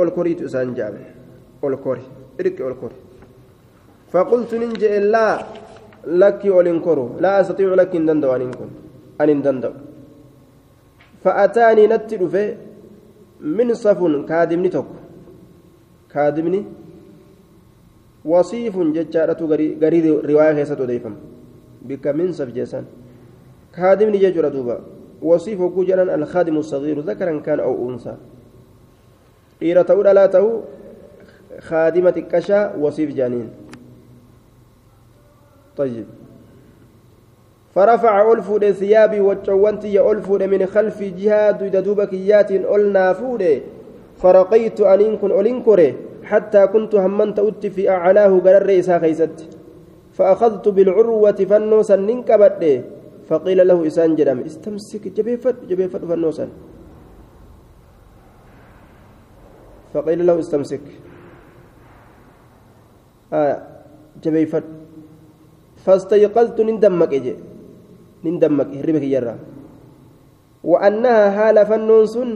Ol 0.00 0.10
koriitu 0.16 0.44
isaan 0.50 0.74
je'ame 0.78 1.02
ol 1.62 1.76
kori 1.84 2.04
irqi 2.40 2.62
ol 2.68 2.74
kori 2.80 2.96
faqultu 4.12 4.58
nin 4.62 4.72
je'e 4.80 5.00
laa 5.14 5.34
lakki 6.22 6.50
ol 6.58 6.66
hin 6.70 6.80
koru 6.86 7.04
laa 7.24 7.36
astatiicu 7.40 7.76
lakki 7.82 7.96
hin 7.98 8.06
danda'u 8.10 8.32
anin 8.36 8.52
kun 8.58 8.70
an 9.20 9.28
hin 9.32 9.42
danda'u 9.46 9.74
fa'ataanii 11.24 11.86
natti 11.92 12.18
dhufe 12.22 12.42
minsafun 13.56 14.14
kaadimni 14.30 14.70
tokko 14.76 14.96
kaadimni 16.12 16.60
wasiifun 18.32 18.92
jechaadhatu 18.96 19.48
garii 19.82 20.02
riwaayaa 20.30 20.54
keessatti 20.58 20.82
odeeffama 20.88 21.18
bikka 21.88 22.12
minsaf 22.20 22.48
jeessan 22.56 22.86
خادمني 23.76 24.22
يجرى 24.22 24.50
دوبا. 24.50 24.80
وصيف 25.22 25.60
وجوجنا 25.60 26.14
الخادم 26.14 26.56
الصغير 26.56 27.00
ذكرا 27.00 27.40
كان 27.40 27.60
أو 27.60 27.90
أنثى. 27.90 28.14
إيرة 29.62 29.82
تقول 29.82 30.04
لا 30.04 30.26
تو 30.26 30.60
خادمة 31.60 32.10
كشا 32.32 32.76
وصيف 32.76 33.14
جانين 33.14 33.48
طيب. 35.76 36.04
فرفع 37.74 38.32
ألفود 38.32 38.70
ثيابي 38.70 39.20
وجوانتي 39.20 40.00
ألفود 40.10 40.42
من 40.42 40.66
خلف 40.66 41.02
جهاد 41.02 41.64
ددوب 41.76 42.04
كيات 42.04 42.50
ألنا 42.50 43.12
فود. 43.12 43.62
فرقيت 44.16 44.80
أن 44.80 45.16
كن 45.16 45.30
ألنكره 45.40 45.92
حتى 46.24 46.66
كنت 46.66 46.94
همنت 46.94 47.38
أت 47.38 47.66
في 47.66 47.90
أعلاه 47.90 48.40
قرر 48.40 48.78
إسا 48.78 48.98
خيست. 48.98 49.48
فأخذت 50.12 50.68
بالعروة 50.68 51.32
فنوسا 51.32 51.96
ننكبت 51.96 52.84
فقيل 53.28 53.58
له 53.68 53.78
إسان 53.86 54.14
جرم 54.18 54.38
استمسك 54.48 55.04
جبيفت 55.16 55.56
جبيفت 55.70 56.02
فنوسا 56.10 56.46
فقيل 59.92 60.20
له 60.26 60.36
استمسك. 60.38 60.84
آه 63.32 63.56
جبيفت. 64.22 64.66
فاستيقظت 65.84 66.58
نندمك 66.60 67.12
إجي. 67.14 67.34
نندمك 68.24 68.68
هربك 68.78 69.04
يرى 69.14 69.34
وأنها 70.64 71.24
حال 71.36 71.56
فنون 71.66 72.06
سن 72.06 72.30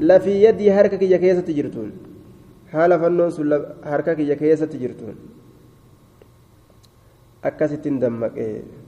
لفي 0.00 0.34
يدي 0.44 0.66
هركك 0.72 1.02
يا 1.02 1.16
كيسة 1.16 1.40
تجرتون. 1.40 1.90
fannoon 2.70 3.30
sun 3.32 3.50
harka 3.82 4.14
kiyya 4.14 4.36
keessatti 4.38 4.78
jirtuun 4.78 5.16
akkasittiin 7.42 7.98
dammaqee 8.00 8.62
faqasastu 8.62 8.79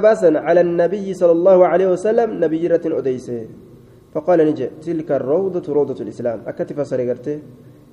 baasan 0.00 0.34
cala 0.46 0.60
annabiyyi 0.60 1.14
sala 1.14 1.32
allahu 1.32 1.62
aleyhi 1.64 1.90
wasalam 1.96 2.38
nabiyyi 2.42 2.64
irrattin 2.68 2.92
odeyse 2.92 3.48
faqaala 4.14 4.44
ni 4.44 4.52
jedhe 4.58 4.72
tilka 4.84 5.18
rawdatu 5.18 5.74
rawdatu 5.78 6.04
lislaam 6.04 6.40
akkatti 6.50 6.74
fasare 6.74 7.06
gartee 7.06 7.38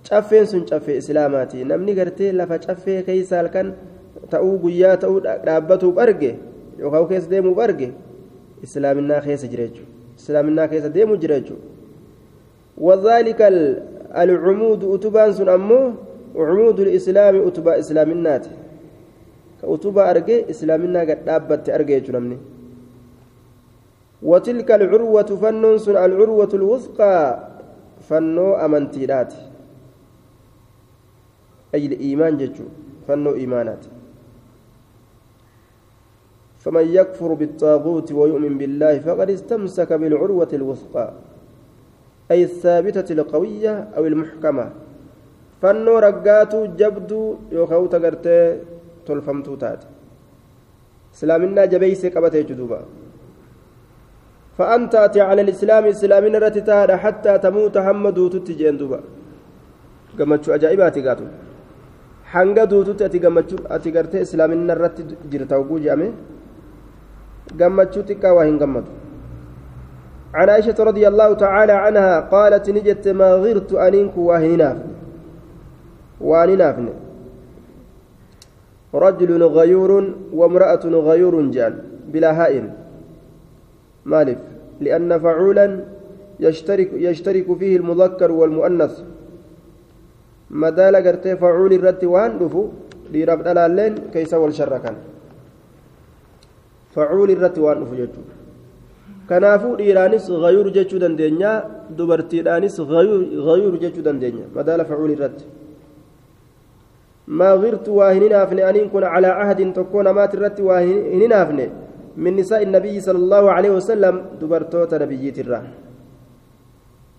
caffeen 0.09 0.45
sun 0.51 0.65
caffee 0.65 0.97
islaamaati 1.01 1.63
namni 1.63 1.95
gartee 1.95 2.31
lafa 2.39 2.59
caffee 2.59 3.03
keeysa 3.07 3.37
halkan 3.39 3.67
ta'uu 4.29 4.59
guyyaa 4.63 4.97
ta'uu 5.03 5.19
dhaabbatuuf 5.23 5.97
arge 6.05 6.31
yookaan 6.79 7.07
keessa 7.07 7.29
deemuuf 7.31 7.59
arge 7.67 7.89
islaaminaa 8.65 9.21
keessa 9.27 9.47
jira 9.47 9.63
jechuudha 9.67 9.91
islaaminaa 10.19 10.67
keessa 10.67 10.89
deemu 10.89 11.17
jira 11.23 11.39
jechuudha 11.39 11.77
وذلك 12.77 13.41
العمود 14.23 14.83
أتبان 14.83 15.33
سن 15.33 15.49
أمو 15.49 15.91
عمود 16.35 16.79
الإسلام 16.79 17.35
كأتبا 19.61 20.03
أرجي 20.11 20.49
إسلامنا 20.49 20.99
قد 21.09 21.25
دابت 21.25 21.69
أرجي 21.69 21.99
جنمني 21.99 22.37
وتلك 24.21 24.69
العروة 24.71 25.29
فن 25.41 25.77
سن 25.77 25.97
العروة 25.97 26.51
الوثقى 26.53 27.15
فنو 28.09 28.53
أمنتيرات 28.65 29.33
أي 31.75 31.85
الإيمان 31.85 32.37
ججو 32.37 32.65
فنو 33.07 33.31
إيمانات 33.41 33.83
فمن 36.59 36.85
يكفر 36.99 37.33
بالطاغوت 37.33 38.11
ويؤمن 38.11 38.57
بالله 38.57 38.99
فقد 38.99 39.29
استمسك 39.29 39.93
بالعروة 39.93 40.51
الوثقى 40.53 41.07
أي 42.31 42.43
الثابتة 42.43 43.13
القوية 43.13 43.73
أو 43.97 44.05
المحكمة 44.05 44.65
فنو 45.61 45.97
رقاتو 45.97 46.65
جبدو 46.79 47.35
يوخو 47.51 47.85
تقرتي 49.07 49.19
تلفمتو 49.19 49.55
تات 49.55 49.81
سلامنا 51.19 51.65
جبيسي 51.71 52.09
قبتي 52.15 52.43
جدوبا 52.49 52.79
فأنت 54.57 54.93
أتي 54.95 55.21
على 55.21 55.41
الإسلام 55.45 55.83
إسلامنا 55.85 56.37
رتتاد 56.43 56.91
حتى 57.03 57.33
تموت 57.45 57.75
حمدو 57.85 58.25
تتجين 58.33 58.77
دوبا 58.77 58.99
قمتشو 60.19 60.49
أجائباتي 60.57 61.01
قاتو 61.07 61.27
hanga 62.33 62.63
duututti 62.71 63.03
ati 63.07 63.19
gammachuu 63.23 63.59
ati 63.75 63.91
gartee 63.95 64.21
islaaminna 64.25 64.73
irratti 64.75 65.01
jirta 65.31 65.55
oguu 65.61 65.79
jedhame 65.83 66.07
gammachuu 67.59 68.03
xiqqaa 68.09 68.33
waa 68.37 68.47
hin 68.49 68.57
gammadu. 68.63 68.91
عن 70.37 70.49
عائشة 70.49 70.83
رضي 70.83 71.07
الله 71.07 71.33
تعالى 71.33 71.71
عنها 71.71 72.19
قالت 72.19 72.69
نجت 72.69 73.07
ما 73.07 73.29
غرت 73.43 73.73
أنينك 73.73 74.17
واهنافن 74.17 74.89
واننافن 76.21 76.87
رجل 78.93 79.43
غيور 79.43 79.91
وامرأة 80.33 80.83
غيور 81.09 81.35
جان 81.55 81.73
بلا 82.13 82.31
هائن 82.39 82.65
مالف 84.05 84.39
لأن 84.81 85.19
فعولا 85.19 85.67
يشترك 86.39 86.89
يشترك 86.93 87.47
فيه 87.59 87.73
المذكر 87.77 88.31
والمؤنث 88.31 88.93
madaala 90.49 91.01
gartee 91.03 91.35
facuul 91.35 91.71
irratti 91.75 92.07
waan 92.07 92.39
dhufu 92.39 92.71
dhiiraaf 93.11 93.43
dhalaalleen 93.43 93.93
keeysa 94.13 94.39
wal 94.39 94.53
sharrakan 94.59 94.95
facuul 96.95 97.29
irratti 97.35 97.59
waan 97.59 97.83
dhufu 97.83 97.95
jechuudha 98.01 98.33
kanaafuu 99.29 99.75
dhiiraanis 99.79 100.25
gayuur 100.43 100.67
jechuu 100.77 100.99
dandeenya 101.03 101.51
dubartiidhaanis 101.97 102.75
gayuur 103.47 103.75
jechuu 103.83 104.03
dandeenya 104.07 104.45
madaala 104.55 104.85
facuul 104.89 105.11
irratti 105.15 105.43
ما 107.27 107.53
غرت 107.53 107.89
واهننافن 107.89 108.59
أن 108.59 108.89
كن 108.89 109.03
على 109.03 109.27
عهد 109.27 109.73
تكون 109.73 110.09
مات 110.09 110.33
الرت 110.35 110.59
واهننافن 110.61 111.69
من 112.17 112.35
نساء 112.35 112.63
النبي 112.63 112.99
صلى 112.99 113.17
الله 113.17 113.51
عليه 113.51 113.69
وسلم 113.69 114.25
دبرتوت 114.41 114.93
نبيت 114.93 115.39
الرا 115.39 115.63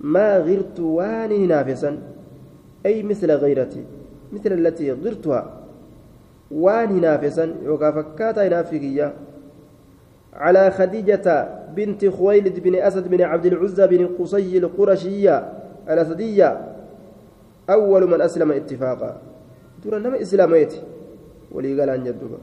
ما 0.01 0.39
غرت 0.39 0.81
واهننافسا 0.81 1.99
أي 2.87 3.03
مثل 3.03 3.31
غيرتي 3.31 3.85
مثل 4.33 4.53
التي 4.53 4.93
غرتها. 4.93 5.55
وان 6.51 7.01
نافسا 7.01 7.55
وكافكاتا 7.67 8.49
نافقية 8.49 9.15
على 10.33 10.71
خديجة 10.71 11.49
بنت 11.77 12.07
خويلد 12.07 12.61
بن 12.61 12.75
أسد 12.75 13.09
بن 13.09 13.23
عبد 13.23 13.47
العزى 13.47 13.87
بن 13.87 14.07
قصي 14.19 14.59
القرشية 14.59 15.53
الأسدية. 15.91 16.75
أول 17.71 18.11
من 18.11 18.21
أسلم 18.21 18.53
اتفاقا. 18.53 19.28
ترى 19.85 19.99
نما 19.99 20.21
إسلاميتي. 20.23 20.81
ولي 21.53 21.81
قال 21.81 21.91
عن 21.91 22.05
جدوبا 22.05 22.39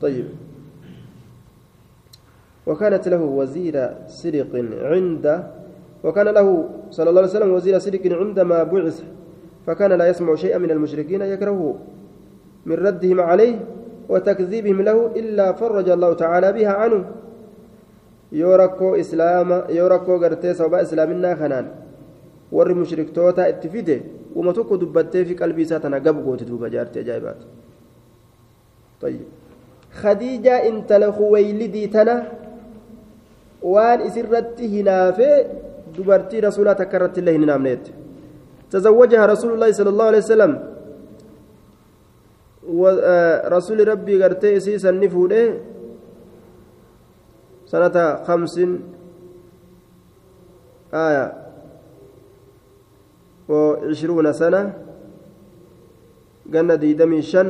طيب. 0.00 0.26
وكانت 2.66 3.08
له 3.08 3.22
وزير 3.22 3.76
سرق 4.06 4.50
عند 4.82 5.26
وكان 6.04 6.28
له 6.28 6.48
صلى 6.90 7.08
الله 7.10 7.20
عليه 7.20 7.30
وسلم 7.30 7.50
وزير 7.52 7.78
سرق 7.78 8.04
عندما 8.06 8.62
بعث 8.62 9.02
فكان 9.66 9.92
لا 9.92 10.08
يسمع 10.08 10.34
شيئا 10.34 10.58
من 10.58 10.70
المشركين 10.70 11.22
يكرهه. 11.22 11.76
من 12.66 12.76
ردهم 12.76 13.20
عليه 13.20 13.56
وتكذيبهم 14.08 14.82
له 14.82 15.06
إلا 15.16 15.52
فرج 15.52 15.88
الله 15.88 16.12
تعالى 16.12 16.52
بها 16.52 16.72
عنه. 16.72 17.04
يوركو 18.32 18.94
إسلام 18.94 19.64
يوركو 19.68 20.12
قرتي 20.22 20.54
سوبا 20.54 20.82
إسلامنا 20.82 21.34
خنان. 21.34 21.66
ور 22.52 22.68
مشرك 22.74 23.10
توتا 23.10 23.48
اتفيده. 23.48 24.00
وما 24.34 24.52
تكو 24.52 24.76
دبتي 24.76 25.24
في 25.24 25.34
قلبي 25.34 25.64
ساتنا 25.64 25.96
قبقوت 25.96 26.42
دوبا 26.42 26.68
جارتي 26.68 27.02
جايبات 27.02 27.36
طيب 29.00 29.26
خديجة 29.92 30.68
انت 30.68 30.92
لخويلدي 30.92 31.86
تنا 31.86 32.16
وان 33.62 34.00
اسرتي 34.00 34.80
هنافي 34.80 35.44
دبرتي 35.98 36.40
رسولة 36.40 36.72
تكرت 36.72 37.18
الله 37.18 37.36
نامنيت 37.36 37.84
تزوجها 38.70 39.26
رسول 39.26 39.52
الله 39.54 39.70
صلى 39.72 39.90
الله 39.90 40.04
عليه 40.04 40.18
وسلم 40.18 40.52
ورسول 42.66 43.88
ربي 43.88 44.22
قرتي 44.22 44.60
سيسا 44.60 44.90
نفوده 44.90 45.54
سنة 47.66 47.96
خمس 48.24 48.56
آية 50.94 51.43
وعشرون 53.48 54.32
سنة 54.32 54.62
قلنا 56.52 56.74
ديدمي 56.74 57.22
شن 57.22 57.48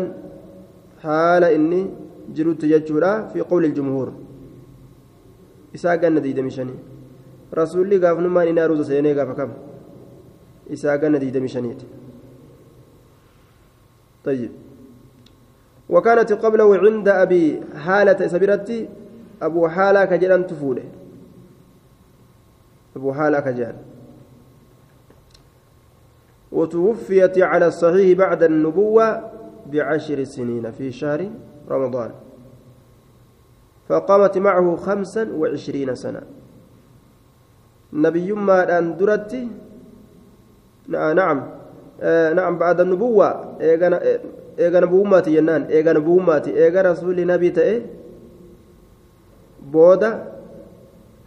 حال 1.03 1.45
إني 1.45 1.81
جلوت 2.37 2.65
ججورا 2.65 3.13
في 3.31 3.41
قول 3.41 3.65
الجمهور. 3.65 4.09
إساء 5.75 5.97
قلنا 6.03 6.21
ديدمي 6.21 6.51
شني. 6.51 6.77
rasuulli 7.55 7.99
gaafnummaan 8.03 8.49
inni 8.51 8.61
aruusa 8.61 8.85
seenee 8.85 9.15
gaafa 9.15 9.35
kam 9.35 9.51
isaa 10.77 10.99
ganna 10.99 11.19
diidami 11.19 11.49
shaniiti 11.49 11.87
طيب. 14.25 14.51
وكانت 15.89 16.33
قبله 16.33 16.77
عند 16.77 17.09
أبي 17.09 17.61
حالة 17.85 18.27
سبيرتي 18.27 18.89
أبو 19.43 19.69
حالة 19.69 20.05
كجلان 20.05 20.47
تفوله 20.47 20.85
أبو 22.97 23.13
حالة 23.13 23.41
كجان 23.41 23.77
وتوفيت 26.55 27.39
على 27.39 27.67
الصحيح 27.67 28.19
بعد 28.19 28.43
النبوة 28.43 29.31
بعشر 29.73 30.25
سنين 30.25 30.71
في 30.71 30.93
شهر 30.93 31.31
رمضان 31.71 32.11
فقامت 33.89 34.39
معه 34.39 34.77
خمسا 34.77 35.29
وعشرين 35.35 35.95
سنة 35.95 36.23
nabiyyummaadhaan 37.95 38.99
duratti 38.99 39.41
na'am 40.91 41.39
na'am 42.35 42.55
ba'ada 42.59 42.85
nubuwwa 42.85 43.29
eega 43.63 44.81
nabuwummaati 44.83 45.31
jennaan 45.37 45.71
eega 45.71 45.95
nabuwummaati 45.95 46.51
eega 46.51 46.83
rasuulli 46.91 47.25
nabii 47.25 47.53
ta'e 47.59 47.75
booda 49.75 50.11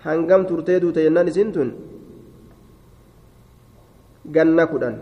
hangam 0.04 0.44
turtee 0.50 0.80
duute 0.84 1.04
jennaan 1.08 1.32
isin 1.32 1.52
tun 1.56 1.72
ganna 4.36 4.68
kudhan 4.68 5.00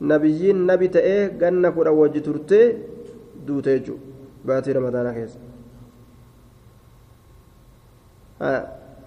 nabiyyiin 0.00 0.66
nabi 0.66 0.88
ta'ee 0.88 1.28
ganna 1.40 1.72
kudhan 1.72 1.94
wajji 2.00 2.20
turtee 2.20 2.66
duute 3.46 3.70
jechuudha 3.78 4.02
baatii 4.46 4.72
ramadaanaa 4.72 5.14
keessa. 5.18 5.38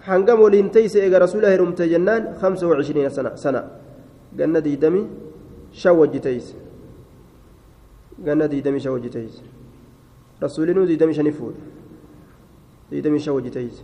hangam 0.07 0.39
waliin 0.41 0.69
teeyse 0.69 0.99
eega 1.03 1.19
rasuula 1.19 1.47
herumte 1.53 1.87
jennaan 1.89 2.23
hamsa 2.41 2.67
wacishiriina 2.67 3.09
sana 3.09 3.37
sana 3.37 3.63
ganna 4.37 4.61
diidami 4.61 5.01
shan 5.71 5.95
wajji 5.97 6.19
teeyse 6.19 6.55
ganna 8.25 8.47
diidami 8.47 8.79
shan 8.79 8.93
wajji 8.93 9.09
teeyse 9.09 9.41
rasuulinuu 10.41 10.85
diidami 10.85 11.13
shani 11.17 11.31
fuudhe 11.31 11.61
diidami 12.91 13.19
shan 13.19 13.33
wajji 13.35 13.51
teeyse 13.57 13.83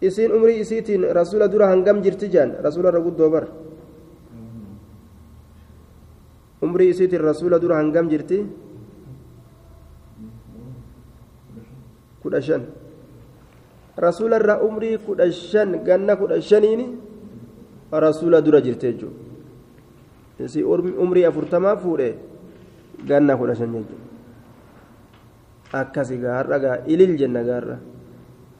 isiin 0.00 0.32
umrii 0.32 0.60
isiitiin 0.64 1.02
rasuula 1.18 1.48
dura 1.48 1.68
hangam 1.72 2.02
jirti 2.02 2.28
jaan 2.34 2.56
rasuula 2.62 2.88
irra 2.88 3.00
guddoo 3.00 3.30
bar 3.30 3.44
umrii 6.66 6.90
isiitiin 6.94 7.22
rasuula 7.30 7.58
dura 7.62 7.76
hangam 7.80 8.08
jirti 8.12 8.38
kudha 12.22 12.40
shan 12.42 12.62
rasuula 14.06 14.36
irra 14.42 14.54
umrii 14.68 14.98
kudha 15.06 15.30
shan 15.30 15.70
ganna 15.86 16.16
kudha 16.20 16.40
shaniini 16.42 16.86
rasuula 17.92 18.42
dura 18.42 18.60
jirti 18.66 18.86
jechuudha 18.92 20.44
isii 20.46 20.64
umrii 21.04 21.24
afurtamaa 21.30 21.76
fuudhe 21.78 22.08
ganna 23.08 23.36
kudha 23.40 23.54
shan 23.54 23.70
jechuudha 23.72 24.04
akkasi 25.80 26.18
gaa 26.22 26.34
har'a 26.42 26.58
gaa 26.64 26.76
ilil 26.86 27.14
jenna 27.20 27.40
gaarra 27.42 27.76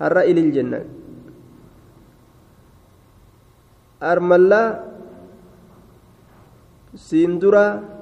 har'a 0.01 0.23
ilil 0.31 0.51
jenna 0.57 0.81
armallaa 4.01 4.69
siin 6.97 7.39
dura 7.41 7.96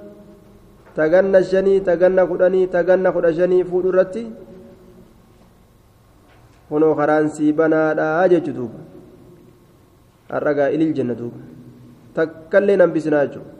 taganna 0.96 1.42
shanii 1.42 1.80
taganna 1.80 2.26
kudhanii 2.26 2.66
taganna 2.66 3.12
kudha 3.12 3.35
shanii 3.35 3.64
fuudhu 3.64 3.88
irratti 3.92 4.24
kunoo 6.68 6.94
karaan 6.94 7.28
sii 7.30 7.52
banaadhaa 7.52 8.28
jechu 8.28 8.52
duuba 8.59 8.80
har'a 10.30 10.54
gaa 10.54 10.70
ilil 10.76 10.94
jenna 10.94 11.14
duuba 11.18 11.40
takkallee 12.14 12.76
nambisinaa 12.76 13.26
jechuudha 13.26 13.52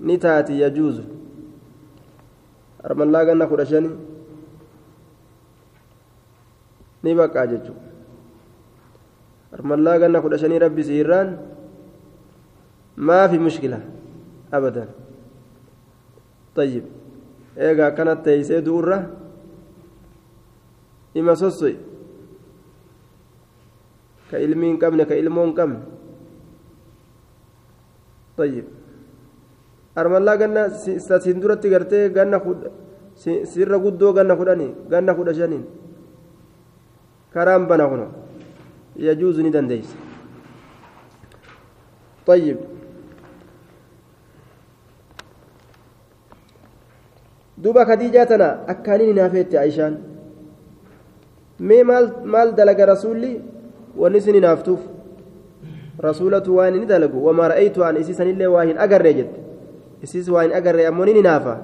ni 0.00 0.18
taati 0.18 0.60
yajuuzu 0.60 1.04
armallaa 2.84 3.24
ganna 3.24 3.46
kudha 3.46 3.66
shanii 3.72 3.96
ni 7.02 7.14
baqaa 7.14 7.46
jechuudha 7.52 7.88
armallaa 9.58 9.98
ganna 10.04 10.22
kudha 10.24 10.38
shanii 10.38 10.64
rabbi 10.66 10.84
siirraan 10.84 11.36
maafi 12.96 13.38
mushkila 13.46 13.80
abadan 14.52 14.88
طيب 16.56 16.84
eegaa 17.56 17.86
akkanatti 17.92 18.24
teeysee 18.24 18.60
du'urra 18.66 18.98
ima 21.14 21.34
sossoy 21.36 21.74
ka 24.30 24.38
ilmii 24.38 24.70
hin 24.72 24.78
qabne 24.82 25.04
ka 25.10 25.14
ilmoo 25.22 25.44
hin 25.46 25.54
qabne 25.54 25.80
طيب 28.36 28.66
armallaa 30.00 30.36
ganna 30.36 30.62
siin 30.78 31.40
duratti 31.42 31.68
gartee 31.70 32.04
ganna 32.16 32.38
sirra 33.52 33.78
guddoo 33.84 34.12
ganna 34.12 34.36
kudhanii 34.40 34.74
ganna 34.92 35.14
kudha 35.14 35.34
shaniin 35.34 35.64
karaan 37.34 37.66
bana 37.70 37.88
kuno 37.88 38.06
yajuuzu 38.96 39.42
ni 39.42 39.50
dandeeysa 39.50 39.96
طيب 42.26 42.58
duuba 47.62 47.84
kadiijaa 47.86 48.26
tana 48.26 48.48
akkaaniin 48.72 49.10
hinaafeette 49.12 49.58
aishaan 49.58 49.96
mee 51.68 51.82
maal 51.84 52.52
dalaga 52.56 52.86
rasuulli 52.92 53.32
wanni 54.02 54.18
isin 54.22 54.34
hinaaftuuf 54.38 54.80
rasuulatu 56.06 56.56
waan 56.56 56.74
inni 56.78 56.86
dalagu 56.92 57.26
wamaa 57.26 57.48
ra'aytu 57.52 57.84
an 57.84 57.96
isii 58.02 58.14
sanillee 58.20 58.46
waa 58.54 58.64
hin 58.70 58.78
agarree 58.86 59.14
jette 59.20 59.40
isiis 60.08 60.28
waa 60.36 60.42
hin 60.46 60.54
agarree 60.60 60.86
ammoo 60.90 61.04
ni 61.10 61.14
hinaafa 61.18 61.54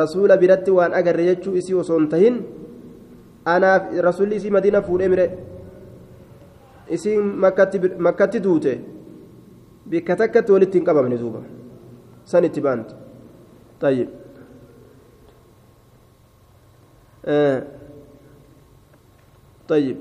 rasuula 0.00 0.36
biratti 0.36 0.70
waan 0.78 0.94
agarre 1.00 1.24
jechuu 1.30 1.56
isii 1.62 1.74
osoo 1.84 1.98
hin 1.98 2.08
tahin 2.14 2.38
anaaf 3.56 3.82
rasuulli 4.08 4.36
isii 4.42 4.50
madiina 4.58 4.82
fuudhee 4.90 5.08
mire 5.14 5.26
isiin 6.98 7.24
makkatti 8.08 8.40
duute 8.48 8.78
bikka 9.90 10.16
takkatti 10.22 10.52
walitti 10.52 10.78
hin 10.78 10.86
qabamne 10.92 11.18
duuba 11.24 11.42
san 12.24 12.44
itti 12.44 12.60
baantu 12.68 12.94
طيب 13.80 14.08
آه. 17.28 17.62
طيب. 19.68 19.96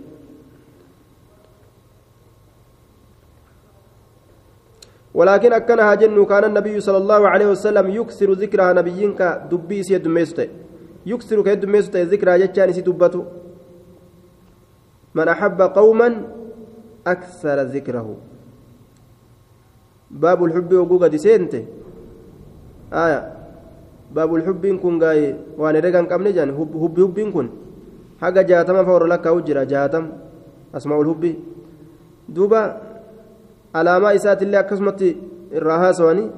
ولكن 5.14 5.54
أكنها 5.54 5.96
جن 5.96 6.26
كان 6.26 6.44
النبي 6.44 6.80
صلى 6.80 6.98
الله 6.98 7.28
عليه 7.30 7.48
وسلم 7.48 7.90
يكثر 7.90 8.32
ذكرها 8.32 8.74
نبيينك 8.74 9.50
دبي 9.52 9.84
سي 9.84 9.98
دميسته 9.98 10.48
يكثر 11.06 11.44
كيد 11.44 11.60
دميسته 11.60 12.02
ذكرها 12.02 12.38
جتان 12.38 12.74
سي 12.74 12.82
دبته. 12.82 13.26
من 15.16 15.28
أحب 15.28 15.62
قوما 15.62 16.10
أكثر 17.08 17.62
ذكره. 17.62 18.18
باب 20.12 20.44
الحب 20.44 20.74
وقوقة 20.74 21.08
ديسينته. 21.08 21.66
آية. 22.94 23.37
باب 24.16 24.36
الحب 24.36 24.64
كن 24.84 24.94
غاي 25.04 25.36
وأنا 25.58 25.80
رغان 25.80 26.06
قمني 26.12 26.32
جان 26.38 26.50
حب 26.58 26.72
حب 26.84 26.96
حب 27.04 27.18
كن 27.34 27.48
حاجة 28.22 28.42
جاتما 28.42 28.82
فور 28.88 29.06
لك 29.06 29.26
وجرا 29.26 29.64
جاتم 29.64 30.06
أسماء 30.78 31.02
الحب 31.02 31.24
دوبا 32.30 32.62
alaamaa 33.74 34.14
isaatillee 34.20 34.58
akkasumatti 34.60 35.18
irraa 35.58 35.78
haasawanii 35.84 36.30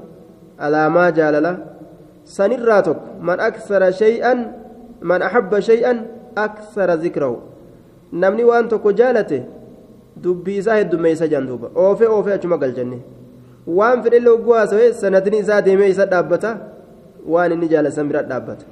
alaamaa 0.67 1.11
jaalala 1.19 1.51
sanirraa 2.37 2.81
tokko 2.87 3.07
man 3.29 3.39
aksara 3.49 3.91
shay'an 4.01 4.39
man 5.11 5.21
ahabba 5.27 5.61
shay'an 5.69 6.01
aksara 6.45 6.97
zikrahu 7.03 7.37
namni 8.23 8.43
waan 8.49 8.69
tokko 8.73 8.91
jaalate 9.01 9.39
dubbii 10.23 10.57
isaa 10.63 10.79
heddummeessa 10.81 11.27
jaan 11.33 11.47
duuba 11.51 11.71
oofe 11.85 12.07
oofe 12.15 12.33
achuma 12.33 12.57
galchanne 12.63 12.99
waan 13.79 14.03
fedhellee 14.03 14.33
ogguu 14.37 14.53
haasawe 14.59 14.93
sanadni 15.03 15.37
isaa 15.45 15.61
deemee 15.67 15.89
isa 15.95 16.05
dhaabbata 16.13 16.51
waan 17.33 17.51
inni 17.55 17.67
jaalasan 17.73 18.07
bira 18.09 18.21
dhaabbata 18.23 18.65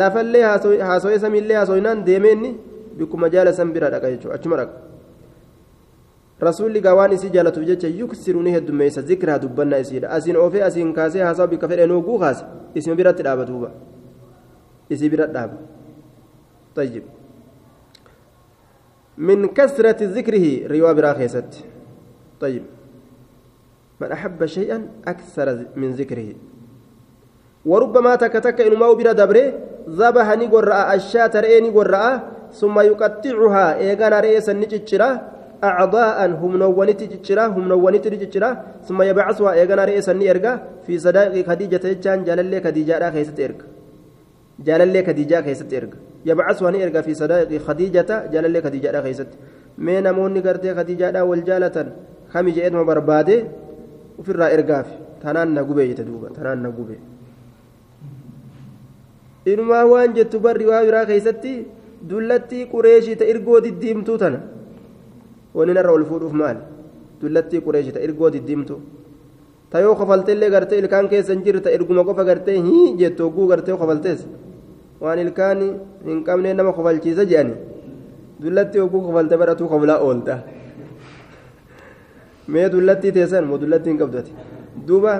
lafallee 0.00 0.42
haasawee 0.88 1.18
samiillee 1.24 1.56
haasawinnaan 1.60 2.04
deemee 2.08 2.32
inni 2.36 2.50
bikkuma 2.98 3.28
jaalasan 3.34 3.72
bira 3.74 3.90
dhaqa 3.94 4.10
jechuudha 4.14 4.34
achuma 4.38 4.56
dhaqa 4.56 4.74
rasuulli 6.46 6.80
gaawaan 6.86 7.12
isii 7.16 7.30
jaalatuuf 7.36 7.66
jecha 7.66 7.88
yuksiru 8.00 8.42
ni 8.42 8.50
heddummeessa 8.56 9.02
zikraa 9.10 9.38
dubbannaa 9.44 9.78
isiidha 9.84 10.08
asiin 10.16 10.36
oofee 10.36 10.62
asiin 10.68 10.92
kaasee 10.94 11.22
haasawa 11.22 11.48
bikka 11.52 11.68
fedhe 11.68 11.86
nooguu 11.86 12.18
kaase 12.24 12.44
isima 12.74 12.96
biratti 13.00 13.22
dhaaba 13.28 13.44
duuba 13.52 13.70
isii 14.90 15.08
bira 15.14 15.26
dhaaba 15.36 15.56
طيب 16.74 17.02
من 19.18 19.46
كثرة 19.46 20.00
ذكره 20.16 20.66
روا 20.66 20.92
برا 20.92 21.12
خيست 21.14 21.64
طيب 22.40 22.62
من 24.00 24.12
أحب 24.12 24.46
شيئا 24.46 24.78
أكثر 25.06 25.66
من 25.76 25.90
ذكره 26.00 26.28
وربما 27.70 28.12
تكتك 28.22 28.60
إنما 28.60 28.92
برا 28.98 29.12
دبره 29.20 29.46
ذبح 30.00 30.26
نقر 30.40 30.68
الشاة 30.96 31.34
رئي 31.44 31.60
نقر 31.66 31.94
ثم 32.60 32.76
يقطعها 32.90 33.66
إيغانا 33.82 34.20
رئيسا 34.20 34.52
نجتشرا 34.52 35.10
أعضاء 35.70 36.18
هم 36.42 36.52
نوانيت 36.62 37.00
جتشرا 37.12 37.44
هم 37.56 37.64
نوانيت 37.68 38.06
جتشرا 38.22 38.50
ثم 38.86 38.98
يبعثها 39.10 39.50
إيغانا 39.58 39.84
رئيسا 39.90 40.12
نيرغا 40.12 40.52
في 40.86 40.94
صداق 41.04 41.34
خديجة 41.48 41.84
جان 42.04 42.18
جلال 42.28 42.54
خديجة 42.64 43.10
خيست 43.14 43.38
إرغا 43.46 43.66
جلال 44.66 44.96
خديجة 45.06 45.42
خيست 45.46 45.70
إرغا 45.78 45.98
يبعثها 46.28 46.70
نيرغا 46.74 47.00
في 47.06 47.12
صداق 47.20 47.50
خديجة 47.66 48.10
جلال 48.32 48.56
خديجة 48.64 49.02
خيست. 49.06 49.30
mee 49.78 50.00
namoonni 50.00 50.42
gartee 50.42 50.74
khadiijaadhaa 50.74 51.24
wal 51.30 51.42
jaalatan 51.48 51.88
kami 52.32 52.52
je'eetuma 52.56 52.84
barbaade 52.90 53.34
ofirraa 54.18 54.50
ergaaf 54.56 54.86
tanaan 55.22 55.54
na 55.54 55.64
gube 55.64 55.88
jette 55.88 56.06
duuba 56.06 56.30
tanaan 56.36 56.62
inumaa 59.52 59.84
waan 59.92 60.14
jettu 60.16 60.40
barri 60.40 60.66
waa 60.70 60.82
biraa 60.86 61.04
keessatti 61.10 61.52
dullattii 62.10 62.66
qureeshii 62.72 63.16
ta 63.20 63.24
irgoo 63.32 63.60
diddiimtuu 63.66 64.18
tana 64.22 64.40
wani 65.54 65.72
narra 65.78 65.92
ol 65.96 66.04
fuudhuuf 66.10 66.32
maali 66.40 66.60
dullattii 67.20 67.60
qureeshii 67.66 67.92
ta 67.96 68.00
irgoo 68.06 68.30
diddiimtuu 68.36 68.80
ta 69.70 69.80
yoo 69.84 69.94
kofalteellee 70.00 70.50
gartee 70.54 70.78
ilkaan 70.82 71.08
keessa 71.12 71.32
hin 71.34 71.42
jirre 71.44 71.60
ta 71.66 71.70
erguma 71.76 72.04
qofa 72.08 72.24
gartee 72.30 72.56
hii 72.68 72.88
jettu 73.02 73.22
hogguu 73.28 73.46
gartee 73.52 73.76
kofaltees 73.82 74.26
waan 75.00 75.18
ilkaan 75.26 75.62
hin 76.08 76.24
qabne 76.26 76.54
nama 76.54 76.72
kofalchiisa 76.72 77.24
jedhani 77.30 77.54
dullatti 78.42 78.78
hogguu 78.82 79.00
kofalte 79.06 79.36
baratuu 79.42 79.68
koflaa 79.72 79.98
oolta 80.08 80.38
mee 82.48 82.68
dullattii 82.72 83.12
teessan 83.16 83.44
moo 83.50 83.58
dullattii 83.62 83.90
hin 83.92 83.98
qabdati 84.02 84.32
duuba 84.88 85.14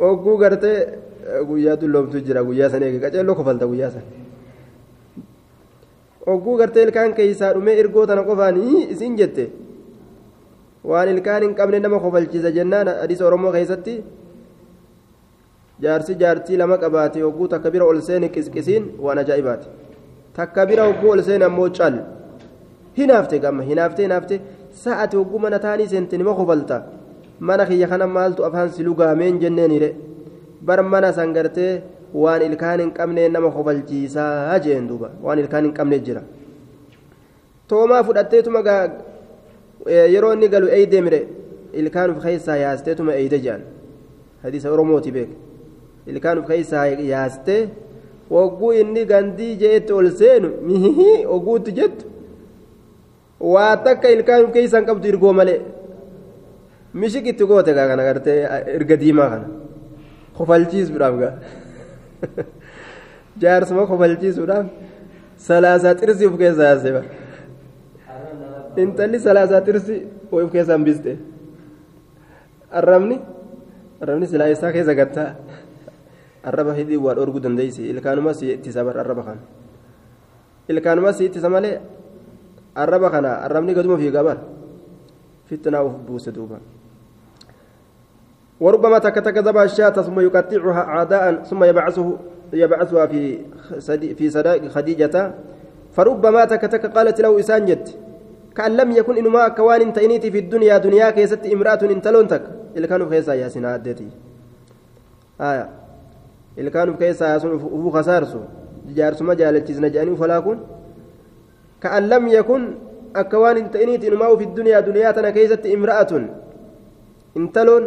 hogguu 0.00 0.36
gartee 0.42 0.76
guyyaa 1.48 1.76
dulloomtu 1.80 2.20
jira 2.26 2.42
guyyaa 2.48 2.70
san 2.72 2.82
eege 2.82 2.98
qaceelloo 3.04 3.34
kofalta 3.40 3.66
guyyaa 3.70 3.90
san 3.94 4.02
hogguu 6.26 6.56
gartee 6.60 6.82
ilkaan 6.86 7.14
keeysaa 7.18 7.52
dhumee 7.54 7.76
ergoo 7.82 8.06
tana 8.06 8.22
qofaan 8.28 8.56
isin 8.94 9.16
jette 9.20 9.44
waan 10.90 11.08
ilkaan 11.14 11.42
hin 11.46 11.54
qabne 11.58 11.78
nama 11.80 11.98
kofalchiisa 12.04 12.50
jennaan 12.58 12.88
hadiisa 13.02 13.26
oromoo 13.28 13.52
keessatti 13.56 13.94
jaarsi 15.84 16.14
jaartii 16.22 16.56
lama 16.62 16.76
qabaate 16.82 17.20
hogguu 17.26 17.48
takka 17.54 17.70
bira 17.74 17.84
ol 17.92 18.00
seene 18.08 18.28
qisqisiin 18.34 18.84
waan 19.04 19.18
ajaa'ibaati 19.24 19.68
takka 20.36 20.66
bira 20.70 20.84
hogguu 20.88 21.10
ol 21.14 21.22
seene 21.28 21.44
ammoo 21.50 21.68
cal 21.78 21.94
hinaafte 22.98 23.38
gamma 23.44 23.62
hinaafte 23.70 24.02
hinaafte 24.06 24.40
sa'ati 24.84 25.16
hogguu 25.20 25.38
mana 25.44 25.58
taanii 25.64 25.88
seente 25.92 26.16
nima 26.18 26.34
kofalta 26.40 26.76
mana 27.40 27.66
kiyya 27.68 27.88
kana 27.92 28.06
maaltu 28.16 28.44
afaan 28.48 28.70
si 28.76 28.82
lugaameen 28.88 29.38
jenneeniire 29.42 29.90
bar 30.66 30.78
mana 30.92 31.12
san 31.18 31.32
gartee 31.36 31.72
waan 32.22 32.42
ilkaan 32.48 32.80
hin 32.84 32.90
qabne 32.98 33.22
nama 33.36 33.50
kofalchiisaa 33.56 34.58
jeen 34.64 34.88
duuba 34.90 35.08
waan 35.24 35.38
ilkaan 35.44 35.64
hin 35.68 35.74
qabne 35.78 35.98
jira 36.08 36.22
toomaa 37.68 38.02
fudhatteetuma 38.08 38.60
yeroo 40.14 40.32
inni 40.36 40.48
galu 40.54 40.66
eeydee 40.78 41.00
mire 41.06 41.20
ilkaan 41.82 42.10
uf 42.14 42.22
keessaa 42.26 42.56
yaasteetuma 42.64 43.12
eeyde 43.20 43.38
jedhan 43.46 43.62
hadiisa 44.42 44.70
oromooti 44.74 45.10
beek 45.16 45.30
ilkaan 46.12 46.38
uf 46.42 46.46
keessaa 46.52 46.86
yaastee 47.12 47.60
wagguu 48.36 48.72
inni 48.82 49.04
gandii 49.12 49.52
jeetti 49.62 49.92
ol 49.98 50.08
seenu 50.20 50.48
mihihii 50.68 51.16
ogguutti 51.36 51.72
jettu 51.80 52.04
waa 53.54 53.72
takka 53.88 54.08
ilkaan 54.16 54.44
uf 54.46 54.52
keessaan 54.56 54.86
qabdu 54.92 55.08
irgoo 55.12 55.32
malee 55.40 55.60
mishiqitti 57.02 57.44
goote 57.52 57.74
kana 57.80 58.02
gartee 58.08 58.38
erga 58.78 58.96
diimaa 59.02 59.28
kana 59.34 59.46
kofalchiisuudhaaf 60.38 61.14
gaa 61.22 61.32
jaarsuma 63.42 63.86
kofalchiisuudhaaf 63.90 64.66
salaasaa 65.48 65.94
xirsii 66.00 66.26
uf 66.30 66.36
keessaa 66.42 66.68
yaasee 66.70 67.02
intalli 68.82 69.18
salaasaa 69.26 69.60
tirsi 69.66 69.96
uf 70.32 70.50
keessaan 70.52 70.84
biste 70.84 71.12
arrabni 72.80 73.16
arrabni 74.02 74.26
silaa 74.32 74.50
isaa 74.54 74.72
keessa 74.76 74.94
gattaa 75.00 75.28
arraba 76.50 76.72
hidhii 76.78 77.00
waa 77.06 77.14
dhorguu 77.18 77.42
dandeeysi 77.46 77.82
ilkaanuma 77.92 78.34
si 78.38 78.52
ittisa 78.54 78.84
bar 78.84 78.96
arraba 79.02 79.22
kana 79.28 79.42
ilkaanuma 80.68 81.12
si 81.12 81.24
ittisa 81.30 81.48
malee 81.56 81.76
arraba 82.74 83.10
kana 83.14 83.30
arrabni 83.46 83.74
gaduma 83.74 83.96
fiigaa 84.02 84.24
bar 84.28 84.38
fitnaa 85.48 85.82
uf 85.88 85.94
buuse 86.06 86.30
duuba 86.36 86.58
وربما 88.64 88.98
تكتك 88.98 89.36
ذبح 89.38 89.60
الشاة 89.60 89.90
ثم 89.90 90.20
يقطعها 90.20 90.82
أعداء 90.94 91.42
ثم 91.42 91.64
يبعثه 91.64 92.16
يبعثها 92.52 93.06
في 93.06 93.38
في 94.18 94.30
صداق 94.30 94.68
خديجة. 94.68 95.34
فربما 95.92 96.44
تكتك 96.44 96.86
قالت 96.96 97.20
له 97.20 97.40
إسانجت 97.40 97.86
كأن 98.56 98.72
لم 98.76 98.90
يكن 98.92 99.16
إنما 99.16 99.48
كوان 99.48 99.92
تينيتي 99.92 100.30
في 100.30 100.38
الدنيا 100.38 100.78
دنيا 100.78 101.10
كيست 101.10 101.46
امرأة 101.46 101.78
انتلون 101.82 102.28
تك 102.28 102.42
اللي 102.76 102.88
كانوا 102.88 103.08
كيسا 103.10 103.34
ياسين 103.34 103.64
عدتي. 103.64 104.08
آية. 105.40 105.68
اللي 106.58 106.70
كانوا 106.70 106.94
كيسا 106.96 107.26
ياسون 107.32 107.52
أبو 107.52 107.90
خسارسو. 107.90 108.40
جارسما 108.96 109.34
جالتشيزنا 109.34 109.88
جاني 109.88 110.16
فلاكون 110.16 110.58
كأن 111.80 112.08
لم 112.08 112.28
يكن 112.28 112.62
أكوان 113.16 113.70
تينيتي 113.70 114.08
إنما 114.08 114.36
في 114.36 114.44
الدنيا 114.44 114.80
دنيا 114.80 115.10
كيست 115.30 115.66
امرأة. 115.66 116.12
انتلون. 117.36 117.84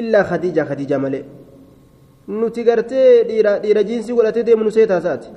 إلا 0.00 0.20
خديجة 0.30 0.62
خديجة 0.70 0.98
ملئ 0.98 1.22
nuti 2.28 2.62
gartee 2.64 3.24
dhiira 3.28 3.82
jiinsii 3.88 4.14
godhatee 4.16 4.42
deemu 4.46 4.64
nu 4.64 4.70
seetaa 4.76 4.98
isaati 5.02 5.28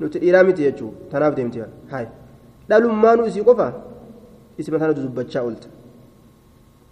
nuti 0.00 0.18
dhiiraa 0.22 0.42
miti 0.48 0.62
jechuudha 0.66 0.96
tanaaf 1.10 1.34
deemti 1.36 1.60
hayi 1.92 2.08
dhalummaanuu 2.68 3.26
isii 3.30 3.44
qofa 3.48 3.66
isima 4.58 4.78
tana 4.80 4.92
dubbachaa 4.96 5.42
oolta 5.46 5.68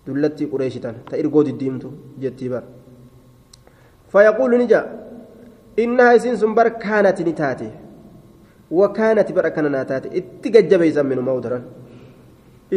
dullattii 0.06 0.46
qureeshitan 0.52 0.94
ta 1.10 1.16
irgoo 1.22 1.42
diddiimtu 1.48 1.88
jettii 2.22 2.48
bara 2.52 2.66
fayaquulu 4.12 4.56
ni 4.60 4.66
jaa 4.72 4.84
innaha 5.84 6.12
isiin 6.18 6.36
sun 6.42 6.54
bar 6.58 6.68
kaanati 6.84 7.24
ni 7.28 7.32
taate 7.40 7.68
wakaanati 8.80 9.32
bar 9.36 9.46
akkana 9.50 9.68
naa 9.76 9.84
taate 9.90 10.08
itti 10.20 10.50
gajjabeeysan 10.54 11.06
minumaa 11.12 11.34
udaran 11.40 11.64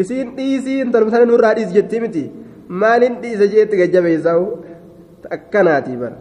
isiin 0.01 0.33
dhiisii 0.37 0.79
intalum 0.85 1.11
sana 1.13 1.25
nurraa 1.31 1.53
dhiis 1.59 1.71
jettii 1.77 1.99
miti 2.05 2.25
maalin 2.69 3.15
dhiise 3.21 3.47
jee 3.51 3.63
itti 3.65 3.77
gajjabeeysaa 3.81 4.37
akkanaatii 5.35 5.97
bara 6.03 6.17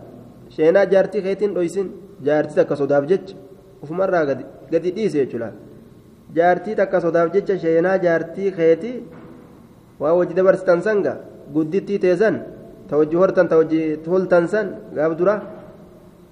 sheenaa 0.57 0.85
jaartii 0.93 1.23
keetiin 1.27 1.55
dhoysin 1.57 1.89
jaartii 2.27 2.57
takka 2.61 2.77
sodaaf 2.81 3.05
jecha 3.11 3.37
ufumarraa 3.83 4.25
gadi 4.73 4.91
dhiise 4.97 5.19
jechuudha 5.23 5.49
jaartii 6.37 6.75
takka 6.81 7.01
sodaaf 7.05 7.33
jecha 7.35 7.59
sheenaa 7.65 7.97
jaartii 8.05 8.51
keetii 8.59 8.97
waa 10.01 10.13
hojii 10.19 10.35
dabarsitan 10.39 10.83
sanga 10.87 11.17
guddittii 11.55 11.99
teessan 12.05 12.37
ta 12.89 12.97
hojii 13.01 13.17
hortan 13.23 13.49
ta 13.49 13.57
hojii 13.61 13.97
toltan 14.07 14.49
san 14.55 14.67
gaaf 14.97 15.13
dura 15.19 15.35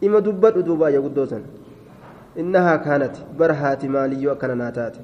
ima 0.07 0.21
dubbadhu 0.27 0.63
duuba 0.69 0.91
yaa 0.95 1.01
guddoo 1.07 1.27
san 1.33 1.43
innahaa 2.43 2.79
kaanati 2.87 3.21
bar 3.39 3.53
haati 3.61 3.89
maaliyyoo 3.95 4.33
akkana 4.35 4.55
naa 4.63 4.73
taate 4.79 5.01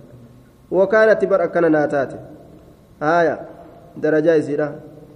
wakaanati 0.79 1.27
bar 1.33 1.41
akkana 1.47 1.69
naa 1.77 1.87
taate 1.95 2.17
haaya 3.01 3.35
darajaa 4.03 4.37
isiidha 4.43 4.69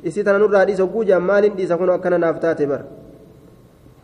isii 0.03 0.25
tana 0.25 0.39
nurraa 0.39 0.65
dhiisa 0.65 0.83
hogguu 0.83 1.05
jaan 1.05 1.23
maaliin 1.23 1.57
dhiisa 1.57 1.77
kun 1.77 1.91
akkana 1.91 2.19
naaf 2.19 2.41
taate 2.41 2.67
bar 2.67 2.83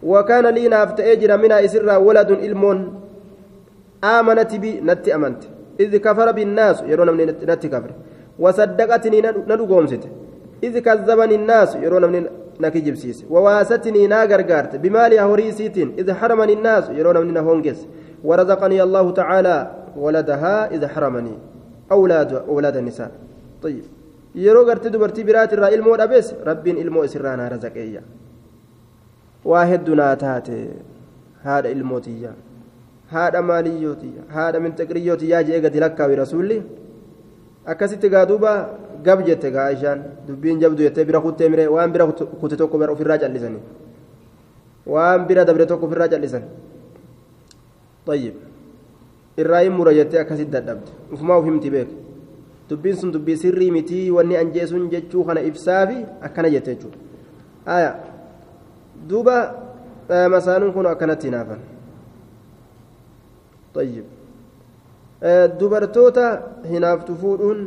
وكان 0.02 0.46
لي 0.46 0.68
نافت 0.68 1.00
أجر 1.00 1.36
من 1.36 1.52
إسرا 1.52 1.96
ولد 1.96 2.30
إلمون 2.30 3.00
آمنت 4.04 4.54
بي 4.54 4.80
نتي 4.80 5.14
أمنت 5.14 5.42
إذ 5.80 5.96
كفر 5.96 6.32
بالناس 6.32 6.82
يرون 6.82 7.10
من 7.16 7.26
نتي 7.26 7.68
كفر 7.68 7.90
وصدقتني 8.38 9.20
ندقومست 9.20 10.02
إذ 10.64 10.78
كذبني 10.78 11.34
الناس 11.34 11.74
يرون 11.76 12.04
من 12.12 12.26
نكي 12.60 12.80
جبسيس 12.80 13.24
وواستني 13.30 14.06
ناغرغارت 14.06 14.76
بمال 14.76 15.18
هوريسيتين 15.18 15.94
إذ 15.98 16.12
حرمني 16.12 16.52
الناس 16.52 16.84
يرون 16.98 17.26
من 17.26 17.36
هونجس 17.36 17.86
ورزقني 18.24 18.82
الله 18.82 19.10
تعالى 19.10 19.70
ولدها 19.96 20.70
إذ 20.74 20.86
حرمني 20.86 21.34
أولاد 21.92 22.32
أولاد 22.32 22.76
النساء 22.76 23.10
yeroo 24.34 24.64
gartee 24.64 24.90
dubartii 24.90 25.24
biraati 25.24 25.54
irraa 25.56 25.70
ilmoo 25.76 25.96
dhabees 26.00 26.34
rabbiin 26.48 26.78
ilmoo 26.84 27.04
isirraa 27.08 27.36
naa 27.40 27.48
razaqeeyya 27.54 28.02
waa 29.52 29.64
hedduu 29.70 29.94
naa 30.00 30.16
taate 30.24 30.58
haadha 31.44 31.72
ilmootiyya 31.76 32.32
haadha 33.14 33.42
maaliyyootiyya 33.50 34.22
haadha 34.36 34.60
minxaqiriyyootiyyaa 34.66 35.42
jee 35.50 35.60
gadi 35.66 35.80
lakkaawi 35.86 36.20
rasuulli 36.22 36.62
akkasitti 37.74 38.08
gaa 38.14 38.26
duuba 38.30 38.52
gab 39.02 39.26
jette 39.26 39.50
gaa 39.56 39.68
ishaan 39.76 40.04
dubbiin 40.28 40.60
jabdu 40.60 40.82
jettee 40.88 41.04
bira 41.10 41.20
kuttee 41.26 41.48
mire 41.48 41.66
waan 41.76 41.92
bira 41.92 42.06
kute 42.40 42.56
tokko 42.56 42.84
ofirraa 42.94 43.18
callisanii 43.18 43.62
waan 44.86 45.26
bira 45.26 45.44
dabre 45.44 45.66
tokko 45.66 45.86
ofirraa 45.86 46.08
callisan 46.08 46.42
طيب 48.08 48.34
irraa 49.38 49.60
hin 49.62 49.72
mura 49.78 49.92
jettee 49.96 50.20
akkasitti 50.20 50.52
dadhabde 50.52 50.90
ufumaa 51.14 51.36
uf 51.40 51.44
himti 51.48 51.70
beek 51.70 51.88
dubbiin 52.68 52.96
sun 52.96 53.12
dubbii 53.12 53.36
sirrii 53.36 53.70
mitii 53.70 54.10
wanni 54.10 54.36
anjeesuun 54.36 54.90
jechuu 54.90 55.24
kana 55.24 55.40
ibsaafi 55.40 55.98
akkana 56.22 56.50
jette 56.50 56.74
jechuudha. 56.74 56.98
Aayaa 57.66 57.94
duuba 59.08 59.36
masaanuun 60.30 60.72
kun 60.72 60.86
akkanatti 60.86 61.26
hinaafan 61.28 61.60
dubartoota 65.60 66.42
hinaaftu 66.70 67.14
fuudhuun 67.16 67.60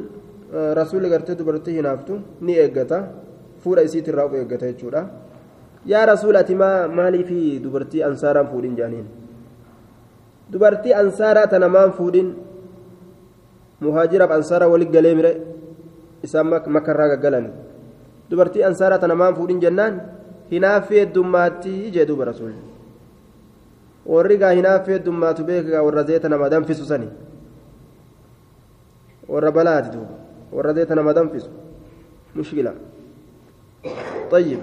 rasuulli 0.80 1.10
gartee 1.10 1.36
dubartii 1.36 1.74
hinaaftu 1.80 2.20
ni 2.42 2.54
eeggata. 2.58 3.08
Fuudha 3.64 3.82
isiitirraa 3.84 4.26
of 4.26 4.34
eeggata 4.34 4.66
jechuudha. 4.72 5.02
Yaa 5.86 6.06
rasuula 6.06 6.40
ati 6.40 6.56
maa 6.56 6.88
maaliifi 6.88 7.60
dubartii 7.64 8.04
ansaaraan 8.04 8.48
fuudhin 8.48 8.76
jaaniin? 8.76 9.06
Dubartii 10.52 10.94
ansaaraa 10.94 11.48
tana 11.48 11.70
maan 11.70 11.92
fuudhin. 11.92 12.34
Muhaajiraaf 13.82 14.32
ansaaraa 14.38 14.70
walit 14.74 14.92
galee 14.96 15.16
mire 15.20 15.32
isaan 16.24 16.48
makarraa 16.78 17.10
gaggalan 17.14 17.48
dubartii 18.30 18.64
ansaaraa 18.70 19.00
tana 19.04 19.16
maan 19.22 19.36
fuudhin 19.36 19.60
jennaan 19.64 20.02
hinaaffii 20.52 21.00
heddummaattii 21.04 21.92
jee 21.96 22.06
duuba 22.10 22.26
rasuulli 22.32 22.62
warri 24.14 24.38
gaa 24.44 24.52
hinaaffii 24.60 24.94
heddummaatu 24.98 25.44
beekaa 25.50 25.84
warra 25.88 26.04
zeeta 26.10 26.30
nama 26.30 26.50
danfisu 26.54 26.86
sani 26.86 27.10
warra 29.34 29.52
balaati 29.58 29.90
duuba 29.96 30.16
warra 30.52 30.74
zeeta 30.80 30.96
nama 30.96 31.14
danfisu 31.14 31.50
mushkila 32.36 32.74
طيب 34.32 34.60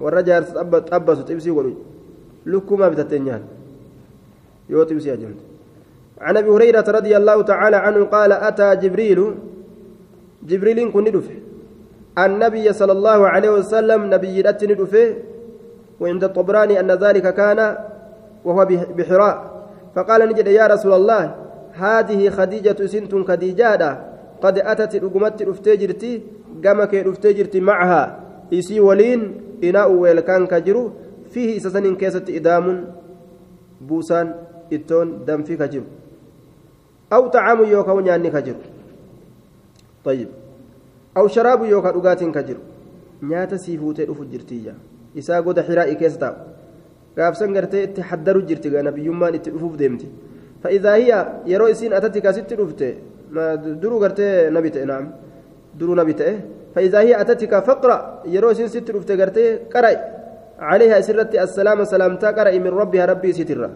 warra 0.00 0.22
jaarsa 0.22 0.64
xabbasu 0.90 1.22
xibsii 1.28 1.52
godhu 1.56 1.72
lukkumaa 2.46 2.90
bitattee 2.90 3.18
nyaan 3.20 3.42
yoo 4.70 4.84
xibsii 4.88 5.10
ajamte 5.10 5.42
عن 6.20 6.36
أبي 6.36 6.48
هريرة 6.48 6.84
رضي 6.88 7.16
الله 7.16 7.42
تعالى 7.42 7.76
عنه 7.76 8.04
قال 8.04 8.32
أتى 8.32 8.76
جبريل 8.76 9.34
جبريل 10.42 10.92
كن 10.92 11.04
ندفه. 11.04 11.36
النبي 12.18 12.72
صلى 12.72 12.92
الله 12.92 13.28
عليه 13.28 13.50
وسلم 13.50 14.14
نبي 14.14 14.42
ندفه 14.42 15.14
وعند 16.00 16.24
الطبراني 16.24 16.80
أن 16.80 16.90
ذلك 16.90 17.34
كان 17.34 17.76
وهو 18.44 18.64
بحراء. 18.96 19.36
فقال 19.94 20.20
نجد 20.28 20.46
يا 20.46 20.66
رسول 20.66 20.92
الله 20.92 21.34
هذه 21.72 22.30
خديجة 22.30 22.86
سنت 22.86 23.14
خديجة 23.28 23.98
قد 24.42 24.58
أتت 24.58 24.96
رقمت 25.04 25.42
رفتجرتي 25.42 26.12
قمك 26.64 26.94
رفتجرتي 26.94 27.60
معها. 27.60 28.20
إسي 28.52 28.80
ولين 28.80 29.20
إناء 29.64 29.92
ويلكان 29.92 30.46
كجرو 30.46 30.92
فيه 31.30 31.56
إسسن 31.56 31.94
كيسة 31.96 32.24
إدام 32.28 32.64
بوسان 33.80 34.34
إتون 34.72 35.24
دم 35.24 35.42
في 35.42 35.56
كجرو. 35.56 35.99
أو 37.12 37.28
طعام 37.28 37.64
يوكا 37.64 37.92
ونياني 37.92 38.30
كجر. 38.30 38.56
طيب. 40.04 40.28
أو 41.16 41.28
شراب 41.28 41.64
يوكا 41.64 41.90
رقات 41.90 42.24
كجر. 42.24 42.56
نياتا 43.22 43.56
سيفوتي 43.56 44.04
رفو 44.04 44.24
جرتيجا 44.24 44.74
إسا 45.18 45.40
قد 45.40 45.60
حرائي 45.60 45.94
كيستا 45.94 46.30
gartee 47.16 47.82
itti 47.84 48.00
haddaru 48.00 48.40
jirti 48.48 48.70
nabiyyummaan 48.70 49.34
itti 49.34 49.50
dhufuuf 49.50 49.76
deemti 49.76 50.08
فإذا 50.62 50.94
هي 50.94 51.10
يرو 51.46 51.66
إسين 51.66 51.92
أتتك 51.92 52.30
ست 52.30 52.52
رفته 52.52 52.94
درو 53.82 53.96
قرتي 54.02 54.50
نبي 54.50 54.70
نعم. 54.84 55.04
درو 55.78 55.94
نبي 55.94 56.14
فإذا 56.74 57.00
هي 57.00 57.20
أتتك 57.20 57.64
فقرأ 57.64 58.22
يرو 58.26 58.50
إسين 58.50 58.68
ست 58.68 58.90
رفته 58.90 59.14
قرتي 59.20 59.44
قرأ 59.72 59.90
عليها 60.58 61.00
سرت 61.00 61.34
السلام 61.34 61.84
سلامتا 61.84 62.30
قرأ 62.36 62.52
من 62.64 62.72
ربها 62.80 63.04
ربي 63.04 63.32
سترة 63.32 63.70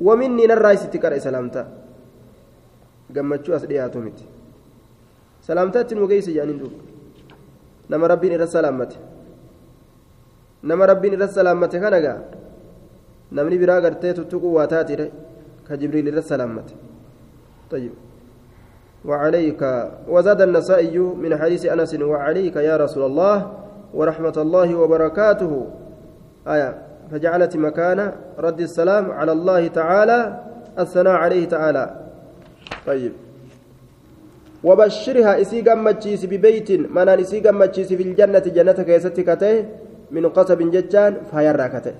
ومني 0.00 0.46
نرى 0.46 0.76
ست 0.76 0.94
قرأ 0.96 1.18
سلامتا. 1.18 1.62
Gammachuu 3.14 3.54
as 3.54 3.64
dhiyaatu 3.70 3.98
miti 4.06 4.24
salaamtaatti 5.46 5.94
nu 5.94 6.08
geessi 6.08 6.32
jaaniin 6.38 6.58
duuba 6.58 6.78
nama 7.88 8.08
rabbiin 8.08 8.32
irra 8.36 8.46
salaammate 8.46 8.96
nama 10.62 10.86
rabbiin 10.86 11.14
irra 11.16 11.28
salaammate 11.28 11.80
kana 11.80 12.00
gaa 12.00 12.18
namni 13.32 13.58
biraa 13.58 13.80
gartee 13.80 14.12
tuttuquu 14.18 14.54
waa 14.56 14.66
taatire 14.66 15.10
ka 15.68 15.76
jibriil 15.76 16.08
irra 16.12 16.22
salaammate 16.22 16.74
طيب 17.70 17.92
وعليك 19.04 19.62
وزاد 20.08 20.40
النسائي 20.40 20.98
من 20.98 21.36
حديث 21.36 21.66
انس 21.66 21.94
وعليك 21.94 22.56
يا 22.56 22.76
رسول 22.76 23.02
الله 23.06 23.52
ورحمه 23.94 24.32
الله 24.36 24.74
وبركاته 24.74 25.66
آية 26.48 26.70
فجعلت 27.10 27.56
مكان 27.56 28.12
رد 28.38 28.60
السلام 28.60 29.10
على 29.12 29.32
الله 29.32 29.66
تعالى 29.68 30.18
الثناء 30.78 31.12
عليه 31.12 31.44
تعالى 31.48 31.84
طيب. 32.88 33.12
وبشرها 34.64 35.32
إسي 35.42 35.58
قمتشيس 35.66 36.22
ببيت 36.32 36.68
منان 36.96 37.20
إسي 37.24 37.38
قمتشيس 37.44 37.90
في 37.98 38.04
الجنة 38.08 38.46
جنة 38.56 38.78
كيستي 38.88 39.22
كتئ 39.28 39.54
من 40.14 40.24
قصب 40.36 40.60
ججان 40.74 41.12
فايا 41.30 41.52
راكتئ 41.60 41.96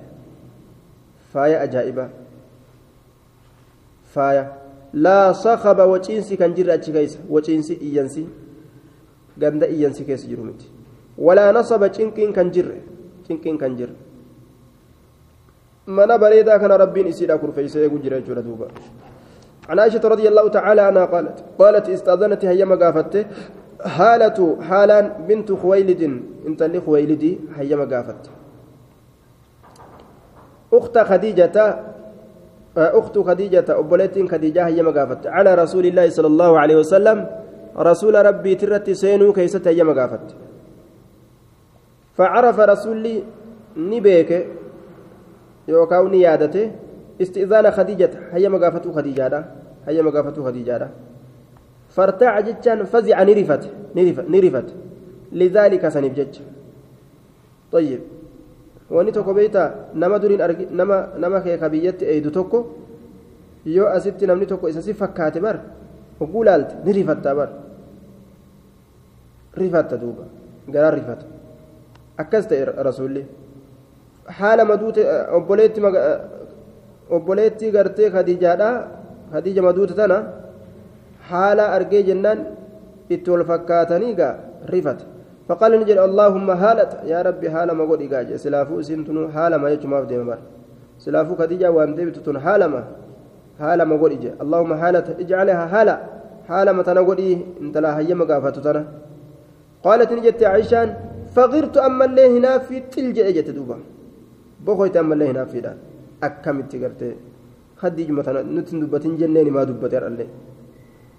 فايا 1.32 1.56
أجائبة. 1.64 2.06
فايا 4.14 4.44
لا 5.04 5.32
صخب 5.44 5.78
وجينسي 5.92 6.34
كان 6.40 6.52
جر 6.56 6.68
أتش 6.74 6.90
كيس 6.96 7.12
وجينسي 7.34 7.74
إيانسي. 7.84 8.24
غند 9.42 9.62
إيانسي 9.62 10.02
كيس 10.08 10.26
جرمتي 10.30 10.68
ولا 11.18 11.52
نصب 11.56 11.82
تشنكين 11.92 12.32
كان 12.36 12.48
جر 12.54 12.68
تشنكين 13.24 13.56
كان 13.62 13.76
جر 13.76 13.92
mana 15.88 16.18
bareedaa 16.18 16.58
kana 16.58 16.76
rabbiin 16.76 17.06
isiidha 17.08 17.38
kurfeeysee 17.38 17.82
eegu 17.84 17.98
jira 17.98 18.20
jechuudha 18.20 18.42
duuba 18.42 18.66
عن 19.68 19.78
عائشة 19.78 20.00
رضي 20.04 20.28
الله 20.28 20.48
تعالى 20.48 20.80
عنها 20.80 21.04
قالت 21.04 21.44
قالت 21.58 21.88
استأذنت 21.88 22.44
هي 22.44 22.64
مقافت 22.64 23.26
حالة 23.84 24.62
حالا 24.62 25.00
بنت 25.00 25.52
خويلد 25.52 26.22
انت 26.46 26.62
اللي 26.62 26.80
خويلدي 26.80 27.38
هي 27.56 27.76
مقافت 27.76 28.30
أخت 30.72 30.98
خديجة 30.98 31.78
أخت 32.76 33.18
خديجة 33.18 33.64
أبولت 33.68 34.30
خديجة 34.30 34.66
هي 34.66 34.82
مقافت 34.82 35.26
على 35.26 35.54
رسول 35.54 35.86
الله 35.86 36.10
صلى 36.10 36.26
الله 36.26 36.58
عليه 36.58 36.76
وسلم 36.76 37.26
رسول 37.78 38.26
ربي 38.26 38.54
ترت 38.54 38.90
سينو 38.90 39.32
كيست 39.32 39.68
هي 39.68 39.84
مقافت 39.84 40.36
فعرف 42.14 42.60
رسولي 42.60 43.22
نبيك 43.76 44.46
يوكاو 45.68 46.08
نيادته 46.08 46.70
استئذان 47.22 47.70
خديجة 47.70 48.10
هي 48.30 48.48
مقافته 48.48 48.92
خديجة. 48.92 49.44
هي 49.88 50.02
مقافته 50.02 50.44
خديجة 50.44 50.88
فارتاع 51.96 52.40
جتان 52.40 52.84
فزع 52.84 53.22
نرفت 53.22 53.62
نرفت, 53.96 54.26
نرفت 54.34 54.68
لذلك 55.32 55.88
سنبجج 55.88 56.34
طيب 57.72 58.00
wanni 58.90 59.12
tokko 59.12 59.34
beeyta 59.36 59.62
nama 59.94 60.18
duriin 60.22 60.40
nama 60.70 60.96
nama 61.18 61.40
kee 61.44 61.56
kabiyyatti 61.58 62.04
eeydu 62.12 62.30
tokko 62.30 62.58
yoo 63.76 63.88
asitti 63.96 64.26
namni 64.26 64.46
tokko 64.46 64.68
isa 64.68 64.82
si 64.82 64.94
fakkaate 64.94 65.40
bar 65.40 65.56
hogguu 66.20 66.44
laalte 66.44 66.74
ni 66.84 66.92
rifatta 66.92 67.34
bar 67.38 67.48
rifatta 69.60 69.96
duuba 70.02 70.24
garaa 70.74 70.90
rifata 70.98 71.26
akkas 72.22 72.48
ta'e 72.48 72.64
rasuulli 72.88 73.22
haala 74.38 74.64
maduute 74.64 75.02
obboleetti 75.38 75.80
obboleetti 77.16 77.70
gartee 77.76 78.10
khadiijaadha 78.14 78.68
khadiija 79.32 79.62
maduute 79.66 79.94
tana 80.00 80.18
haala 81.30 81.64
argee 81.76 82.02
jennaan 82.08 82.38
itti 83.14 83.28
wal 83.32 83.44
fakkaatanii 83.50 84.14
gaa 84.20 84.34
rifate 84.74 85.04
فقال 85.48 85.72
نجد 85.80 85.98
اللهم 86.08 86.48
هالت. 86.50 86.92
يا 87.12 87.22
ربي 87.22 87.48
هالما 87.48 87.84
قد 87.90 88.00
إيجاج. 88.04 88.28
سلافو 88.44 88.84
سنتنو 88.88 89.32
هالما 89.36 89.66
يجمع 89.72 89.96
في 90.02 90.06
دمر 90.12 90.38
سلافو 91.04 91.32
خديجة 91.40 91.68
وان 91.72 91.94
ديبتتون 91.96 92.36
هالما 92.36 92.82
هالما 93.60 93.94
قد 94.02 94.10
إيجا 94.10 94.32
اللهم 94.42 94.72
هالت. 94.82 95.06
اجعلها 95.22 95.64
هالا. 95.72 95.96
هالما 96.52 96.82
تنقل 96.88 97.18
إيه؟ 97.18 97.38
انت 97.62 97.76
لا 97.84 97.90
هيما 97.98 98.24
قافتتنا 98.30 98.82
قالت 99.84 100.10
نجد 100.12 100.44
عيشان. 100.52 100.88
فغرت 101.34 101.76
أما 101.88 102.04
الله 102.08 102.26
هنا 102.36 102.52
في 102.66 102.76
تلجأ 102.92 103.24
إجت 103.30 103.48
دوبا. 103.56 103.76
بخويت 104.66 104.96
أما 105.00 105.12
الله 105.14 105.26
هنا 105.32 105.44
في 105.52 105.60
دان 105.64 105.78
akkamitti 106.26 106.76
gartee 106.82 107.14
haddiij 107.82 108.10
matana 108.18 108.42
nuti 108.54 108.70
hin 108.72 108.80
dubbatin 108.82 109.16
jenneen 109.20 109.50
maa 109.56 109.66
dubbate 109.70 109.96
har'allee 109.98 110.28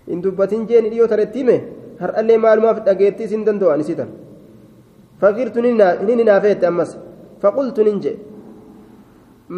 hin 0.08 0.22
dubbatin 0.24 0.66
jeeni 0.70 0.90
dhiyoo 0.94 1.08
taretti 1.14 1.40
hime 1.44 1.56
har'allee 2.02 2.38
maalumaaf 2.46 2.84
dhageettii 2.88 3.26
isin 3.30 3.46
danda'an 3.48 3.80
isitan 3.86 4.10
faqiirtu 5.22 5.62
ni 5.62 5.72
hinaafeette 6.22 6.66
ammas 6.72 6.92
faqultu 7.42 7.84
nin 7.88 8.00
je 8.04 8.14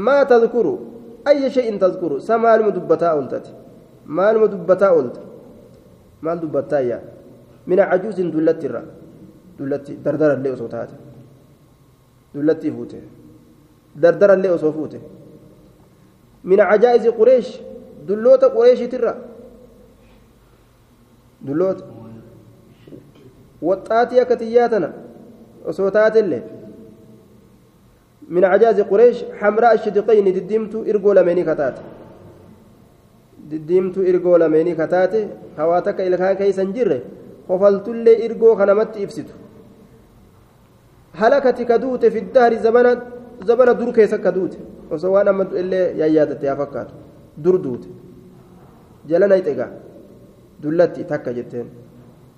maa 0.06 0.22
tadkuru 0.32 0.74
ayya 1.26 1.50
shay'in 1.56 1.80
tadkuru 1.84 2.20
sa 2.28 2.38
maaluma 2.38 2.72
dubbataa 2.78 3.14
ooltate 3.16 3.50
maaluma 4.18 4.48
dubbataa 4.54 4.92
oolte 4.98 5.20
maal 6.22 6.40
dubbattaa 6.42 6.82
yaa 6.90 7.02
mina 7.68 7.86
cajuusin 7.92 8.32
dullatti 8.34 8.66
irra 8.70 8.82
dullatti 9.58 9.98
dardarallee 10.06 10.52
osoo 10.56 10.68
taate 10.74 10.96
dullattii 12.34 12.72
fuute 12.78 12.98
dardarallee 14.04 14.52
osoo 14.58 14.72
fuute 14.78 15.00
من 16.44 16.60
عجائز 16.60 17.08
قريش 17.08 17.48
دلوت 18.08 18.44
قريش 18.46 18.80
ترى. 18.80 19.16
دلوت. 21.42 21.84
وطاتي 23.62 24.26
كتياتنا 24.26 24.94
وصوتات 25.66 26.18
اللي. 26.18 26.42
من 28.30 28.44
عجائز 28.46 28.82
قريش 28.82 29.24
حمراء 29.40 29.74
الشدقين 29.74 30.34
دديمتو 30.34 30.84
إرجو 30.90 31.14
لمني 31.14 31.44
كتات. 31.44 31.78
دديمتو 33.52 34.02
إرجو 34.02 34.38
لمني 34.38 34.76
كتات 34.76 35.14
خواتك 35.58 36.02
إلى 36.02 36.18
كان 36.18 36.36
كيسن 36.36 36.74
جره 36.74 37.00
خفلتلي 37.50 38.26
إرجو 38.26 38.56
خنمت 38.56 38.98
إفسدو. 38.98 39.34
هلكتك 41.14 41.72
دوت 41.72 42.06
في 42.06 42.20
الدهر 42.20 42.54
زمنا 42.56 42.92
زمنا 43.44 43.72
دور 43.72 43.92
كيسك 43.92 44.28
دوت 44.28 44.58
osoo 44.94 45.12
waan 45.16 45.28
amma 45.32 45.46
illee 45.62 45.86
yaayyaadatte 46.02 46.46
yaa 46.50 46.56
fakkaatu 46.62 46.94
dur 47.44 47.58
duute 47.64 47.88
jala 49.10 49.28
nayxegaa 49.32 49.70
dullatti 50.64 51.04
takka 51.12 51.32
jetteen 51.38 51.68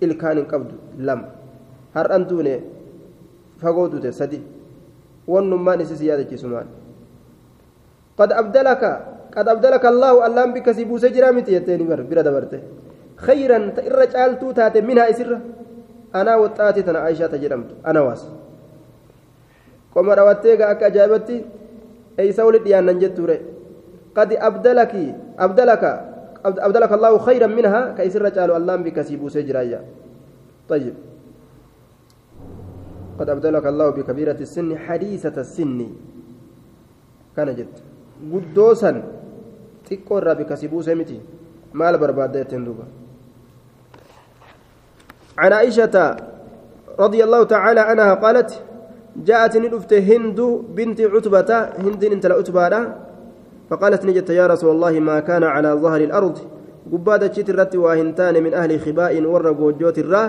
ilkaan 0.05 0.37
hin 0.37 0.47
qabdu 0.53 0.75
lama 1.07 1.27
har'an 1.95 2.23
duune 2.29 2.53
fagoo 3.61 3.87
duute 3.93 4.11
sadi 4.19 4.39
wannummaan 5.33 5.81
isis 5.85 6.01
yaadachiisu 6.09 6.47
maal 6.53 6.67
qad 8.19 8.31
abdalaka 8.41 8.91
qad 9.35 9.47
abdalaka 9.55 9.87
allaahu 9.93 10.19
allaan 10.27 10.53
bikka 10.53 10.73
si 10.77 10.85
buuse 10.85 11.09
jiraa 11.15 11.31
miti 11.37 11.51
jetteeni 11.55 11.83
bar 11.91 12.03
bira 12.09 12.23
dabarte 12.23 12.57
khayran 13.25 13.65
ta 13.75 13.81
irra 13.89 14.05
caaltuu 14.13 14.53
taate 14.53 14.81
minhaa 14.89 15.07
isirra 15.13 15.37
anaa 16.19 16.37
waxxaati 16.43 16.83
tana 16.87 16.99
aishaa 17.09 17.29
ta 17.33 17.37
jedhamtu 17.43 17.73
ana 17.83 18.01
waas 18.07 18.21
eeysa 22.17 22.45
wali 22.45 22.59
dhiyaanan 22.59 22.99
jetture 22.99 23.37
qad 24.13 24.29
abdalaki 24.39 25.13
abdalaka 25.37 26.13
أبدلك 26.45 26.91
الله 26.93 27.17
خيرا 27.17 27.47
منها 27.47 27.95
كيسر 27.97 28.27
قالوا 28.27 28.57
اللام 28.57 28.83
بكسيبو 28.83 29.29
سجرايا 29.29 29.79
طيب 30.69 30.93
قد 33.19 33.29
أبدلك 33.29 33.65
الله 33.65 33.89
بكبيرة 33.89 34.39
السن 34.47 34.77
حديثة 34.77 35.41
السن 35.41 35.79
كان 37.35 37.55
جد 37.55 37.75
قدوسا 38.33 38.91
تقر 39.89 40.33
بكسيبو 40.33 40.81
سمتي 40.81 41.19
مال 41.73 41.97
برباد 41.97 42.45
تندوبا 42.45 42.85
عن 45.37 45.53
عائشة 45.53 45.95
رضي 46.99 47.23
الله 47.23 47.43
تعالى 47.43 47.79
عنها 47.79 48.13
قالت 48.13 48.51
جاءت 49.15 49.57
ندفت 49.57 49.93
هند 49.93 50.39
بنت 50.75 51.01
عتبة 51.01 51.51
هند 51.85 52.03
انت 52.03 52.25
لأتبارة 52.25 52.95
فقالت 53.69 54.05
نجت 54.05 54.29
يا 54.29 54.47
رسول 54.47 54.71
الله 54.75 54.99
ما 54.99 55.19
كان 55.19 55.43
على 55.43 55.71
ظهر 55.73 56.01
الأرض 56.01 56.37
gubbaa 56.83 57.15
dachiit 57.15 57.47
irratti 57.47 57.79
waa 57.79 57.95
hin 57.95 58.11
taane 58.11 58.41
min 58.43 58.53
ahli 58.53 58.75
khibaa'in 58.75 59.23
warra 59.33 59.53
goojjoot 59.55 59.97
irraa 60.03 60.27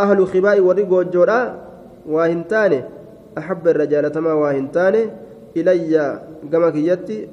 أهل 0.00 0.26
خباء 0.26 0.60
ورقو 0.60 1.00
الجوراء 1.00 1.66
واهنتاني 2.08 2.84
أحب 3.38 3.68
الرجال 3.68 4.12
تما 4.12 4.32
واهنتاني 4.32 5.10
إلي 5.56 6.20
كما 6.52 6.70
كيتي 6.70 7.28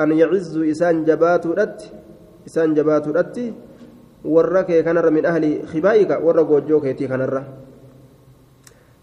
أن 0.00 0.12
يعز 0.12 0.58
إسان 0.58 1.04
جبات 1.04 1.46
جبات 4.24 4.44
رت 4.48 4.68
ورك 4.68 4.84
كنر 4.84 5.10
من 5.10 5.24
أهل 5.26 5.68
خبائك 5.68 6.10
ورقو 6.24 6.58
الجوك 6.58 6.84
يتي 6.84 7.06
كنر 7.06 7.34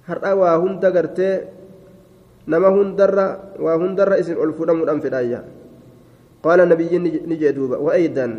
هرأ 0.07 0.34
واهند 0.34 0.86
قرتي 0.86 1.30
nama 2.47 2.69
hundarra 2.74 3.53
waa 3.59 3.78
hundarra 3.78 4.17
isin 4.17 4.38
ol 4.38 4.53
fudhamuudhaan 4.57 5.01
fedhaayya 5.01 5.43
qaala 6.41 6.65
nabiyyiin 6.65 7.03
ni 7.30 7.36
jee 7.38 7.53
duuba 7.53 7.78
wa'eeydan 7.78 8.32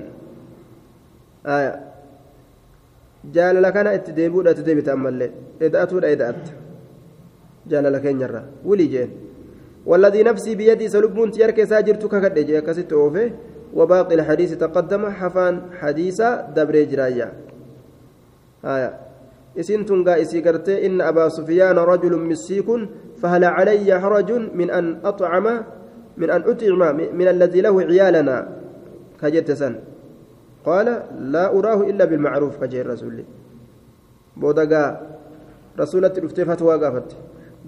jaalala 3.31 3.71
kana 3.73 3.95
itti 3.95 4.13
deebi'uudha 4.13 4.55
itti 4.55 4.67
deebita 4.67 4.93
ammallee 4.93 5.31
eda'atuudha 5.63 6.11
eda'atta 6.17 6.53
jaalala 7.71 8.03
keenyarra 8.03 8.43
wulii 8.67 8.93
jeen 8.95 9.13
والذي 9.87 10.23
نفسي 10.23 10.55
بيدي 10.55 10.87
سلبون 10.95 11.35
تيارك 11.35 11.59
ساجرت 11.65 12.07
ككد 12.07 12.39
جاء 12.47 12.63
كست 12.63 12.93
أوفي 12.93 13.35
وباقي 13.75 14.15
الحديث 14.15 14.51
تقدم 14.61 15.11
حفان 15.11 15.55
حديث 15.81 16.19
دبر 16.57 16.77
جرايا. 16.91 17.33
آية. 18.65 18.91
إسنت 19.61 19.91
إسي 20.09 20.41
إن 20.87 21.01
أبا 21.01 21.29
سفيان 21.29 21.77
رجل 21.79 22.13
مسيك 22.17 22.69
فهل 23.21 23.45
علي 23.45 24.01
حرج 24.01 24.33
من 24.33 24.71
أن 24.71 25.01
أطعم 25.05 25.47
من 26.17 26.29
أن 26.31 26.41
أطعم 26.47 26.97
من 26.97 27.29
الذي 27.29 27.61
له 27.61 27.75
عيالنا؟ 27.81 28.37
كجت 29.21 29.51
سن. 29.51 29.75
قال 30.65 30.87
لا 31.35 31.45
أراه 31.59 31.81
إلا 31.91 32.05
بالمعروف 32.05 32.57
كجير 32.61 32.87
رسول. 32.87 33.25
بودقا 34.37 34.85
رسولة 35.81 36.15
الفتفة 36.19 36.65
وقفت 36.65 37.17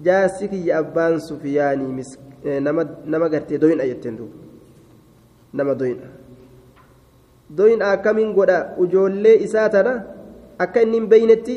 جاسك 0.03 0.53
يا 0.53 0.79
أبان 0.79 1.19
سفياني 1.19 1.87
مسك 1.87 2.19
نما 2.45 2.83
نما 3.05 3.27
قرتي 3.27 3.57
دوين 3.57 3.79
أيتين 3.81 4.15
دوب 4.15 4.31
nama 5.57 5.75
doyna. 5.81 6.07
Doyna 7.57 7.91
akkamiin 7.95 8.33
godha? 8.37 8.59
Ujoollee 8.77 9.35
isaa 9.47 9.69
tana 9.69 9.93
akka 10.59 10.81
inni 10.81 10.97
hin 10.99 11.07
beeynetti 11.09 11.55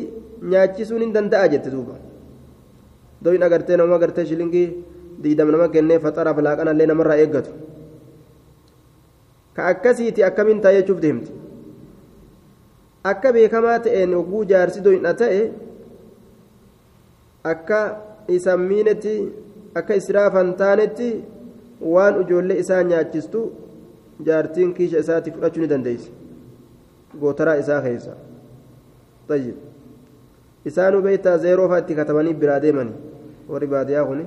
nyaachisuun 0.52 1.02
hin 1.04 1.12
danda'a 1.14 1.48
jette 1.54 1.70
duuba. 1.74 1.94
Doyna 3.24 3.46
agartee 3.46 3.76
nama 3.76 3.94
agartee 4.00 4.26
shilingii 4.30 4.66
diidama 5.22 5.52
nama 5.56 5.68
kennee 5.76 5.98
faxaraaf 6.04 6.38
laaqanallee 6.48 6.86
namarraa 6.90 7.16
eeggatu. 7.24 7.50
Ka 9.54 9.66
akkasiiti 9.72 10.22
akkamiin 10.28 10.60
taa'ee 10.66 10.82
jechuuf 10.82 11.00
deemti? 11.02 11.32
Akka 13.04 13.32
beekamaa 13.32 13.78
ta'een 13.86 14.14
oguu 14.20 14.44
jaarsi 14.52 14.80
doyna 14.84 15.14
ta'e 15.22 15.40
akka 17.52 17.80
isan 18.36 18.60
miinetti 18.70 19.14
akka 19.80 19.94
israafan 20.02 20.54
taanetti 20.60 21.08
waan 21.94 22.18
ujoollee 22.22 22.58
isaa 22.62 22.82
nyaachistu 22.90 23.40
kiisha 24.76 24.98
isaatti 25.04 25.30
fudhachuu 25.30 25.60
ni 25.62 25.68
dandeessi 25.74 26.10
gootaraa 27.20 27.56
isaa 27.64 27.82
keessa 27.82 28.14
طيب 29.28 29.54
katabanii 31.96 32.34
biraa 32.34 32.60
deemanii 32.60 32.94
warri 33.48 33.66
baadiyyaa 33.66 34.04
kun 34.04 34.20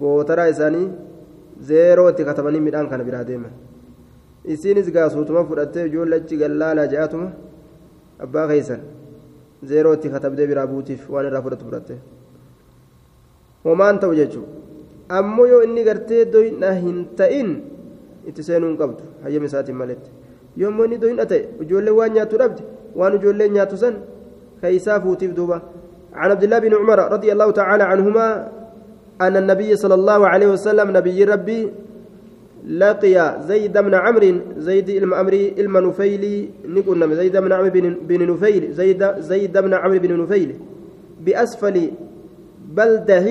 gootaraa 0.00 0.48
isaanii 0.54 0.88
zeeroo 1.68 2.08
itti 2.10 2.24
katabanii 2.24 2.60
midhaan 2.66 2.88
kana 2.88 3.04
biraa 3.04 3.24
deeman 3.30 3.52
isiinis 4.54 4.90
gaasuutuma 4.96 5.44
fudhattee 5.50 5.86
ijoollee 5.90 6.20
achi 6.22 6.36
gallaalaa 6.42 6.86
je'atuma 6.94 7.28
abbaa 8.26 8.46
keessan 8.48 8.80
zeeroo 9.68 9.94
itti 9.98 10.08
katabdee 10.14 10.46
biraa 10.52 10.66
buutiif 10.72 11.10
waan 11.10 11.26
irraa 11.28 11.42
fudhatu 11.46 11.64
fudhattee 11.68 11.98
homaan 13.64 13.98
ta'u 14.02 14.14
jechuudha 14.20 15.18
ammoo 15.18 15.46
yoo 15.52 15.62
inni 15.68 15.84
gartee 15.88 16.24
doyna 16.34 16.72
hin 16.82 16.98
ta'in 17.20 17.50
itti 18.28 18.42
seenuu 18.42 18.68
hin 18.68 18.78
qabdu 18.82 19.02
hayyama 19.22 19.46
isaatiin 19.46 19.76
maletti. 19.76 20.10
Yommuu 20.56 20.84
inni 20.84 20.98
doyna 20.98 21.26
ta'e 21.26 21.48
ijoollee 21.66 21.94
waan 22.00 22.12
nyaattu 22.18 22.38
dhabde 22.42 22.62
waan 22.96 23.16
ijoollee 23.20 23.48
nyaattu 23.48 23.76
san 23.76 23.96
كيسا 24.64 24.98
فوتيف 24.98 25.30
دوبا 25.38 25.62
عن 26.14 26.30
عبد 26.30 26.42
الله 26.44 26.58
بن 26.58 26.74
عمر 26.74 26.98
رضي 27.12 27.32
الله 27.32 27.50
تعالى 27.50 27.84
عنهما 27.92 28.26
أن 29.20 29.36
النبي 29.36 29.76
صلى 29.76 29.94
الله 29.94 30.20
عليه 30.32 30.46
وسلم 30.54 30.96
نبي 30.96 31.24
ربي 31.24 31.60
لقي 32.68 33.16
زيد 33.50 33.78
بن 33.78 33.94
عمرو 33.94 34.32
زيد 34.56 34.88
المأمري 34.88 35.54
المنفيلي 35.58 36.36
نقول 36.68 37.16
زيد 37.16 37.36
بن 37.36 37.52
عمرو 37.52 37.70
بن 38.08 38.20
نفيل 38.30 38.72
زيد 38.72 39.02
زيد 39.30 39.58
بن 39.58 39.74
عمرو 39.74 39.98
بن 39.98 40.12
نفيل 40.22 40.50
بأسفل 41.24 41.76
بلده 42.76 43.26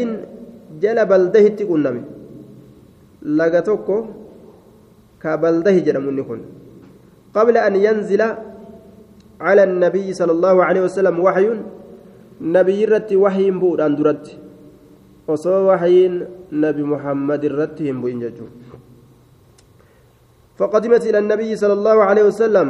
جل 0.82 1.00
بلده 1.12 1.46
تقول 1.60 1.86
لقتوكو 3.38 3.98
كبلده 5.24 5.76
جرمون 5.88 6.20
قبل 7.36 7.56
أن 7.58 7.74
ينزل 7.76 8.22
على 9.42 9.64
النبي 9.64 10.08
صلى 10.14 10.32
الله 10.32 10.56
عليه 10.68 10.82
وسلم 10.88 11.16
وحي 11.26 11.48
نبي 12.42 12.80
رت 12.86 13.10
وحي 13.24 13.52
بود 13.52 13.80
أن 13.82 13.96
درت. 13.96 14.26
وصو 15.28 15.72
وحي 15.72 15.96
نبي 16.52 16.84
محمد 16.84 17.44
رت 17.60 17.80
بوين 17.80 18.20
ججو. 18.20 18.48
فقدمت 20.60 21.04
إلى 21.10 21.20
النبي 21.24 21.50
صلى 21.56 21.74
الله 21.74 21.98
عليه 22.04 22.24
وسلم 22.30 22.68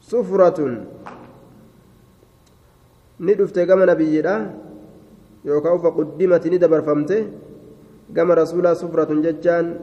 سفرة. 0.00 0.58
ندفت 3.20 3.56
كما 3.68 3.84
نبي 3.92 4.14
يوكاو 5.44 5.76
فقدمت 5.84 6.44
ندبر 6.52 6.80
فمته. 6.82 7.20
كما 8.14 8.34
رسول 8.34 8.76
سفرة 8.76 9.10
ججان 9.14 9.80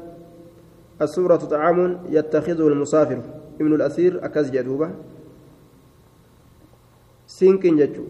السفرة 1.01 1.35
طعام 1.35 1.99
يتخذه 2.09 2.67
المسافر 2.67 3.19
ابن 3.61 3.75
الأثير 3.75 4.25
أكز 4.25 4.49
جدوبة 4.51 4.89
سينكين 7.27 7.77
جتشو 7.77 8.03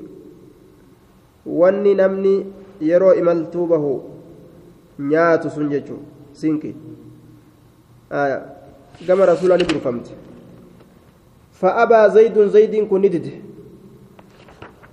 wanni 1.45 1.95
namni 1.95 2.45
yeroo 2.82 3.14
imaltuu 3.14 3.68
bahu 3.68 4.03
nyaatu 4.99 5.49
sun 5.49 5.70
jechuu 5.70 5.99
sinki 6.32 6.76
gama 9.07 9.26
rasuulaa 9.26 9.57
ni 9.57 9.64
durfamte 9.64 10.11
fa'abaa 11.51 12.09
zaydun 12.09 12.49
zaydiin 12.49 12.88
kun 12.88 13.01
ni 13.01 13.09
dide 13.09 13.41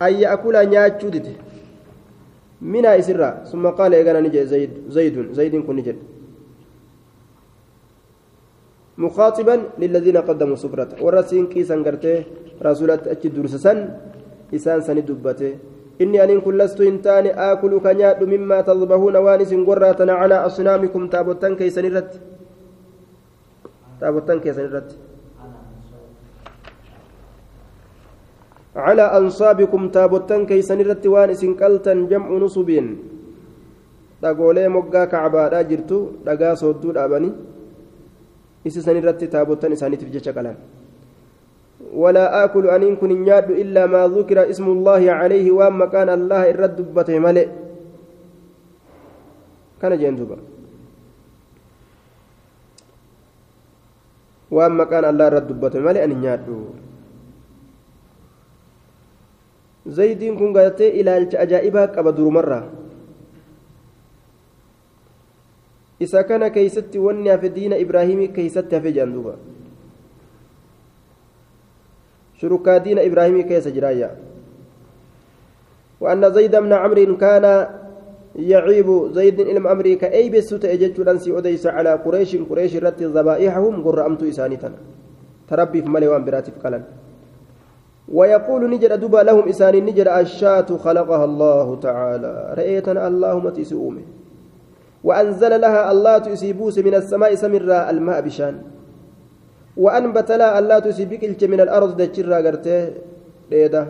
an 0.01 0.15
ya'kula 0.21 0.65
nyaachuu 0.67 1.11
dide 1.11 1.37
isirraa 3.01 3.45
summa 3.45 3.73
qaala 3.73 3.97
eegana 3.97 4.21
ni 4.21 4.31
jedhe 4.31 4.69
zaydun 4.89 5.35
zaydiin 5.35 5.63
kun 5.67 5.77
ni 5.77 5.83
jedhe. 5.83 6.21
مخاطبا 9.01 9.57
للذين 9.81 10.17
قدموا 10.29 10.61
سفرة 10.61 10.91
ورسين 11.05 11.47
كيسا 11.53 11.77
قرتي 11.87 12.15
رسولة 12.61 13.03
أتش 13.13 13.33
درسسا 13.37 13.73
إسان 14.55 14.81
سن 14.87 14.99
دبته 15.09 15.53
إني 16.03 16.19
أن 16.25 16.41
كن 16.45 16.55
لست 16.61 16.81
إنتان 16.81 17.27
آكل 17.33 17.73
كنيات 17.85 18.21
مما 18.33 18.59
تضبهون 18.69 19.17
وانس 19.25 19.53
قرة 19.69 20.01
على 20.21 20.37
أصنامكم 20.49 21.03
تابوتان 21.13 21.53
كيسا 21.61 21.81
نرت 21.85 22.13
تابوتان 24.01 24.39
كيسا 24.45 24.63
نرت 24.67 24.91
على 28.77 29.03
أنصابكم 29.03 29.83
تابوتان 29.89 30.47
كيسا 30.47 30.75
نرت 30.79 31.07
وانس 31.07 31.43
قلتا 31.61 31.95
جمع 32.11 32.29
نصب 32.31 32.71
dhagoolee 34.21 34.69
moggaa 34.69 35.09
kacbaadhaa 35.09 35.65
jirtu 35.65 35.99
dhagaa 36.27 36.53
soodduu 36.63 36.93
dhaabanii 36.93 37.33
isi 38.69 38.83
san 38.85 38.99
irratti 39.01 39.29
taabottan 39.35 39.73
isaaniitiif 39.73 40.13
jecha 40.13 40.37
qalan 40.37 40.61
ولا 42.03 42.45
آكل 42.45 42.69
أن 42.71 42.97
كن 43.01 43.25
نياد 43.25 43.51
إلا 43.51 43.89
ما 43.89 44.05
ذكر 44.07 44.51
اسم 44.53 44.67
الله 44.69 45.03
عليه 45.11 45.47
وما 45.51 45.87
كان 45.89 46.09
الله 46.13 46.43
إرد 46.53 46.77
دبته 46.77 47.19
ملئ 47.19 47.49
كان 49.81 49.93
جندوبا 49.99 50.37
waan 54.51 54.75
maqaan 54.75 55.07
allaa 55.07 55.31
irratti 55.31 55.49
dubbatame 55.55 55.85
malee 55.87 56.03
ani 56.03 56.15
nyaadhu 56.19 56.55
zaydiin 59.99 60.39
kun 60.39 60.53
gartee 60.53 60.91
ilaalcha 61.03 61.41
ajaa'ibaa 61.45 61.87
qaba 61.95 62.17
durumarraa 62.17 62.65
isa 66.01 66.25
kana 66.25 66.51
keeysatti 66.51 66.99
wanni 66.99 67.29
hafe 67.29 67.55
diina 67.55 67.77
ibraahimii 67.77 68.33
keeysatti 68.39 68.75
hafe 68.75 68.93
jedhan 68.93 69.13
duuba 69.13 69.37
shurukaa 72.41 72.81
diina 72.81 73.03
ibraahimii 73.03 73.49
keessa 73.53 73.71
jiraayya 73.71 74.11
وأن 76.01 76.33
زيد 76.33 76.57
بن 76.57 76.73
عمرو 76.73 77.17
كان 77.17 77.45
يعيب 78.37 78.89
زيد 79.13 79.41
إلم 79.41 79.67
أمري 79.67 79.95
كأي 80.01 80.31
بسوت 80.31 80.65
أجت 80.65 80.99
لنسي 80.99 81.39
أديس 81.39 81.67
على 81.67 81.93
قريش 82.05 82.37
قريش 82.49 82.77
رت 82.77 83.03
ذبائحهم 83.03 83.75
قرأمت 83.85 84.23
إسانيتنا 84.23 84.79
تربي 85.49 85.83
في 85.83 85.89
مليوان 85.89 86.25
براتب 86.25 86.53
قلن 86.65 86.83
ويقول 88.09 88.71
نجد 88.71 88.93
دبا 89.01 89.19
لهم 89.19 89.49
إسان 89.49 89.75
نجد 89.85 90.09
الشاة 90.09 90.67
خلقها 90.77 91.25
الله 91.25 91.67
تعالى. 91.81 92.55
رأيتنا 92.59 93.01
اللهم 93.09 93.49
تسؤومه 93.49 94.05
وأنزل 95.05 95.61
لها 95.61 95.93
الله 95.93 96.19
تسيبوس 96.19 96.79
من 96.79 96.95
السماء 96.95 97.35
سمرا 97.35 97.91
الماء 97.91 98.21
بشان. 98.21 98.55
وأنبت 99.77 100.31
لها 100.33 100.59
الله 100.59 100.79
تسيبك 100.79 101.45
من 101.45 101.61
الأرض 101.61 101.97
دجرا 101.97 102.37
قرته. 102.47 103.11
ريده 103.53 103.85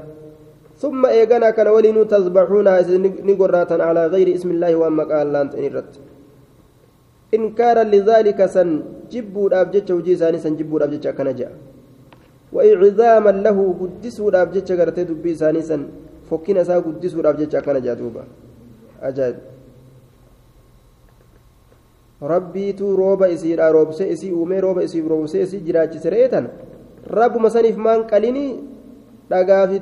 ثم 0.80 1.06
إيغانا 1.06 1.50
كان 1.50 1.68
ولين 1.68 2.08
تذبحونها 2.08 2.80
نقراتا 3.28 3.76
على 3.88 4.02
غير 4.06 4.34
اسم 4.34 4.48
الله 4.50 4.72
وأما 4.80 5.04
قال 5.04 5.32
لانت 5.32 5.54
إنرت 5.54 5.92
إنكارا 7.36 7.84
لذلك 7.84 8.40
سن 8.46 8.70
جبوا 9.12 9.48
الأبجتش 9.48 9.90
وجي 9.90 10.16
ساني 10.16 10.38
سن 10.40 10.56
جبوا 10.56 10.78
الأبجتش 10.78 11.12
كان 11.12 11.28
جاء 11.36 11.52
وإعظاما 12.55 13.31
له 13.45 13.57
قدسوا 13.81 14.29
الأبجتش 14.31 14.71
قرتي 14.79 15.03
دبي 15.09 15.35
ساني 15.35 15.61
سن 15.61 15.81
فكنا 16.29 16.63
سا 16.63 16.79
قدسوا 16.85 17.21
الأبجتش 17.21 17.55
كان 17.65 17.77
جاء 17.85 17.95
دوبا 17.99 18.23
أجاب 19.01 19.35
rabbiitu 22.21 22.95
rooba 22.95 23.27
isiidha 23.29 23.71
roobse 23.71 24.07
isii 24.09 24.31
uumee 24.31 24.61
rooba 24.61 24.83
isiif 24.83 25.03
roobse 25.07 25.41
isii 25.43 25.59
jiraachise 25.67 26.09
reetan 26.09 26.47
rabbuma 27.11 27.49
saniif 27.51 27.75
maan 27.77 28.07
qalinii 28.07 28.51
dhagaa 29.29 29.67
fi 29.67 29.77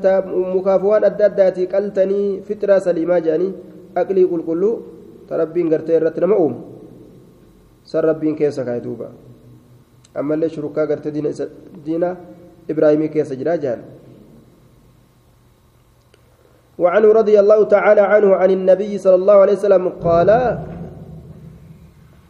mukaaf 0.55 0.82
waan 0.84 1.03
adda 1.09 1.26
addaatii 1.30 1.68
qaltanii 1.74 2.41
fixraa 2.47 2.80
saliimaa 2.80 3.22
jedhanii 3.26 3.53
aqlii 4.01 4.26
qulqulluu 4.32 4.76
ta 5.28 5.38
rabbiin 5.38 5.70
gartee 5.70 5.95
irratti 5.99 6.22
nama 6.26 6.36
uumu 6.43 6.59
san 7.91 8.03
rabbiin 8.09 8.36
keessa 8.36 8.66
kaa'e 8.66 8.82
duuba 8.84 9.07
ammallee 10.16 10.49
shurukaa 10.49 10.86
gartee 10.91 11.14
diina 11.86 12.09
keessa 12.69 13.35
jira 13.37 13.57
jedhan 13.57 13.99
وعنه 16.79 17.11
رضي 17.11 17.35
الله 17.35 17.61
تعالى 17.75 18.01
عنه 18.01 18.29
عن 18.39 18.51
النبي 18.55 18.93
صلى 19.03 19.14
الله 19.19 19.37
عليه 19.43 19.57
وسلم 19.59 19.85
قال 19.99 20.31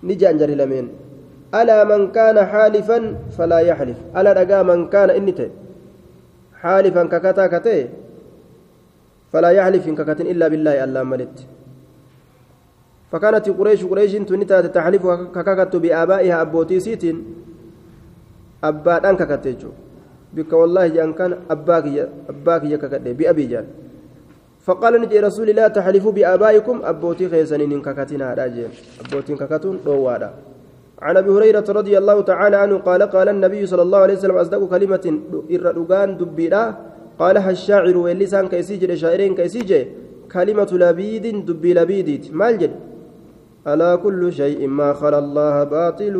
نجان 0.00 0.40
جري 0.40 0.56
لمن. 0.56 0.88
ألا 1.52 1.84
من 1.84 2.16
كان 2.16 2.40
حالفا 2.40 2.98
فلا 3.36 3.60
يحلف. 3.60 3.98
ألا 4.16 4.32
رجا 4.32 4.64
من 4.64 4.88
كان 4.88 5.12
إنته 5.12 5.52
حالفا 6.64 7.02
ككتا 7.12 7.44
كتي 7.52 7.78
فلا 9.32 9.50
يحلف 9.52 9.84
ككت 9.84 10.20
إلا 10.32 10.48
بالله 10.48 10.74
ألا 10.84 11.04
ملت. 11.04 11.36
فكانت 13.12 13.48
قريش 13.48 13.84
قريش 13.84 14.12
تنتا 14.28 14.72
تحلف 14.72 15.04
ككت 15.36 15.76
بآبائها 15.76 16.36
أبوتي 16.40 16.80
سيت 16.80 17.04
أباد 18.64 19.04
أنك 19.06 19.22
كتيجو 19.28 19.70
بك 20.32 20.52
والله 20.52 20.86
جان 20.86 21.12
كان 21.12 21.32
أباك 21.50 21.86
يا 21.86 22.08
أباك 22.28 22.62
يا 22.64 22.76
ككت 22.76 23.04
بأبي 23.18 23.46
جان. 23.46 23.66
فقال 24.66 25.00
نجي 25.00 25.20
رسول 25.20 25.48
الله 25.50 25.68
تحلفوا 25.68 26.12
بآبائكم. 26.12 26.76
أبوتي 26.84 27.28
خيسنين 27.28 27.80
ككتنا 27.82 28.34
راجل 28.34 28.68
أبوتي 29.00 29.34
ككتون 29.40 29.80
روادا 29.86 30.30
عن 31.02 31.16
أبي 31.16 31.30
هريرة 31.30 31.64
رضي 31.68 31.98
الله 31.98 32.20
تعالى 32.20 32.56
عنه 32.56 32.76
قال 32.78 33.02
قال 33.02 33.28
النبي 33.28 33.66
صلى 33.66 33.82
الله 33.82 33.98
عليه 33.98 34.14
وسلم 34.14 34.36
أصدق 34.36 34.62
كلمة 34.68 35.04
الردغان 35.50 36.16
دبيرا 36.20 36.64
قالها 37.18 37.50
الشاعر 37.50 37.96
واللسان 37.96 38.48
كيسيج 38.48 38.94
شاعرين 38.94 39.34
كيسيج 39.34 39.70
كلمة 40.32 40.70
لبيد 40.72 41.46
دبي 41.46 41.74
لبيدت 41.74 42.24
مالجد 42.34 42.72
ألا 43.66 43.96
كل 43.96 44.32
شيء 44.32 44.66
ما 44.66 44.92
خلا 44.92 45.18
الله 45.18 45.64
باطل 45.64 46.16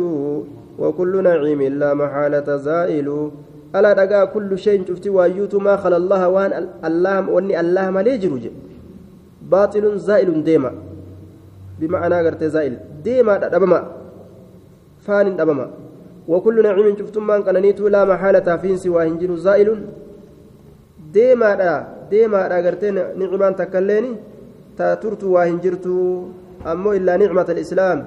وكل 0.79 1.13
نعيم 1.23 1.61
لا 1.61 1.93
محالة 1.93 2.47
زائل. 2.55 3.31
ألا 3.75 3.93
دغا 3.93 4.25
كل 4.33 4.49
شيء 4.57 4.81
شفت 4.87 5.07
وأيوت 5.07 5.55
ما 5.55 5.77
خلا 5.77 5.97
الله 6.01 6.21
وان 6.29 6.51
الله 6.85 7.29
وني 7.29 7.53
الله 7.59 7.85
ما 7.89 8.01
ليجرج 8.01 8.49
باطل 9.45 9.85
زائل 9.97 10.29
ديما. 10.43 10.71
بمعنى 11.79 12.17
غرت 12.25 12.43
زائل. 12.43 12.73
ديما 13.05 13.37
دبما. 13.37 13.79
فان 15.05 15.37
دبما. 15.37 15.65
وكل 16.27 16.57
نعيم 16.63 16.97
شفتم 16.97 17.23
من 17.27 17.41
قننيت 17.45 17.79
لا 17.93 18.05
محالة 18.05 18.47
فين 18.57 18.77
سوى 18.77 19.07
هنجر 19.07 19.35
زائل. 19.35 19.69
ديما 21.13 21.49
دا 21.55 21.71
ديما 22.09 22.47
دا 22.47 22.57
غرتين 22.65 22.95
نعمان 23.19 23.55
تكليني. 23.55 24.11
تاترت 24.77 25.23
وهنجرت 25.23 25.85
أمو 26.65 26.89
إلا 26.93 27.13
نعمة 27.17 27.47
الإسلام. 27.55 27.99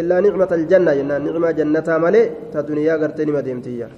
إلا 0.00 0.16
نعمة 0.20 0.50
الجنة. 0.52 0.90
جنة 0.94 1.18
نعمة 1.18 1.50
جنتها 1.50 1.98
ملئ 1.98 2.54
تدنيا 2.54 2.94
غرتين 3.02 3.28
مديمتية 3.34 3.88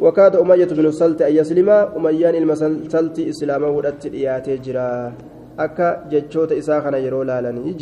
وكاد 0.00 0.36
أمية 0.36 0.64
بن 0.64 0.90
سلت 0.90 1.22
أن 1.22 1.32
يسلم 1.36 1.68
أميان 1.70 2.34
المسلت 2.34 3.18
إسلامه 3.18 3.68
ودت 3.68 4.06
إياتي 4.06 4.56
جرا. 4.56 5.12
أكا 5.58 5.88
جتشوت 6.10 6.52
إساخنا 6.52 6.98
يرو 6.98 7.22
لالني 7.22 7.72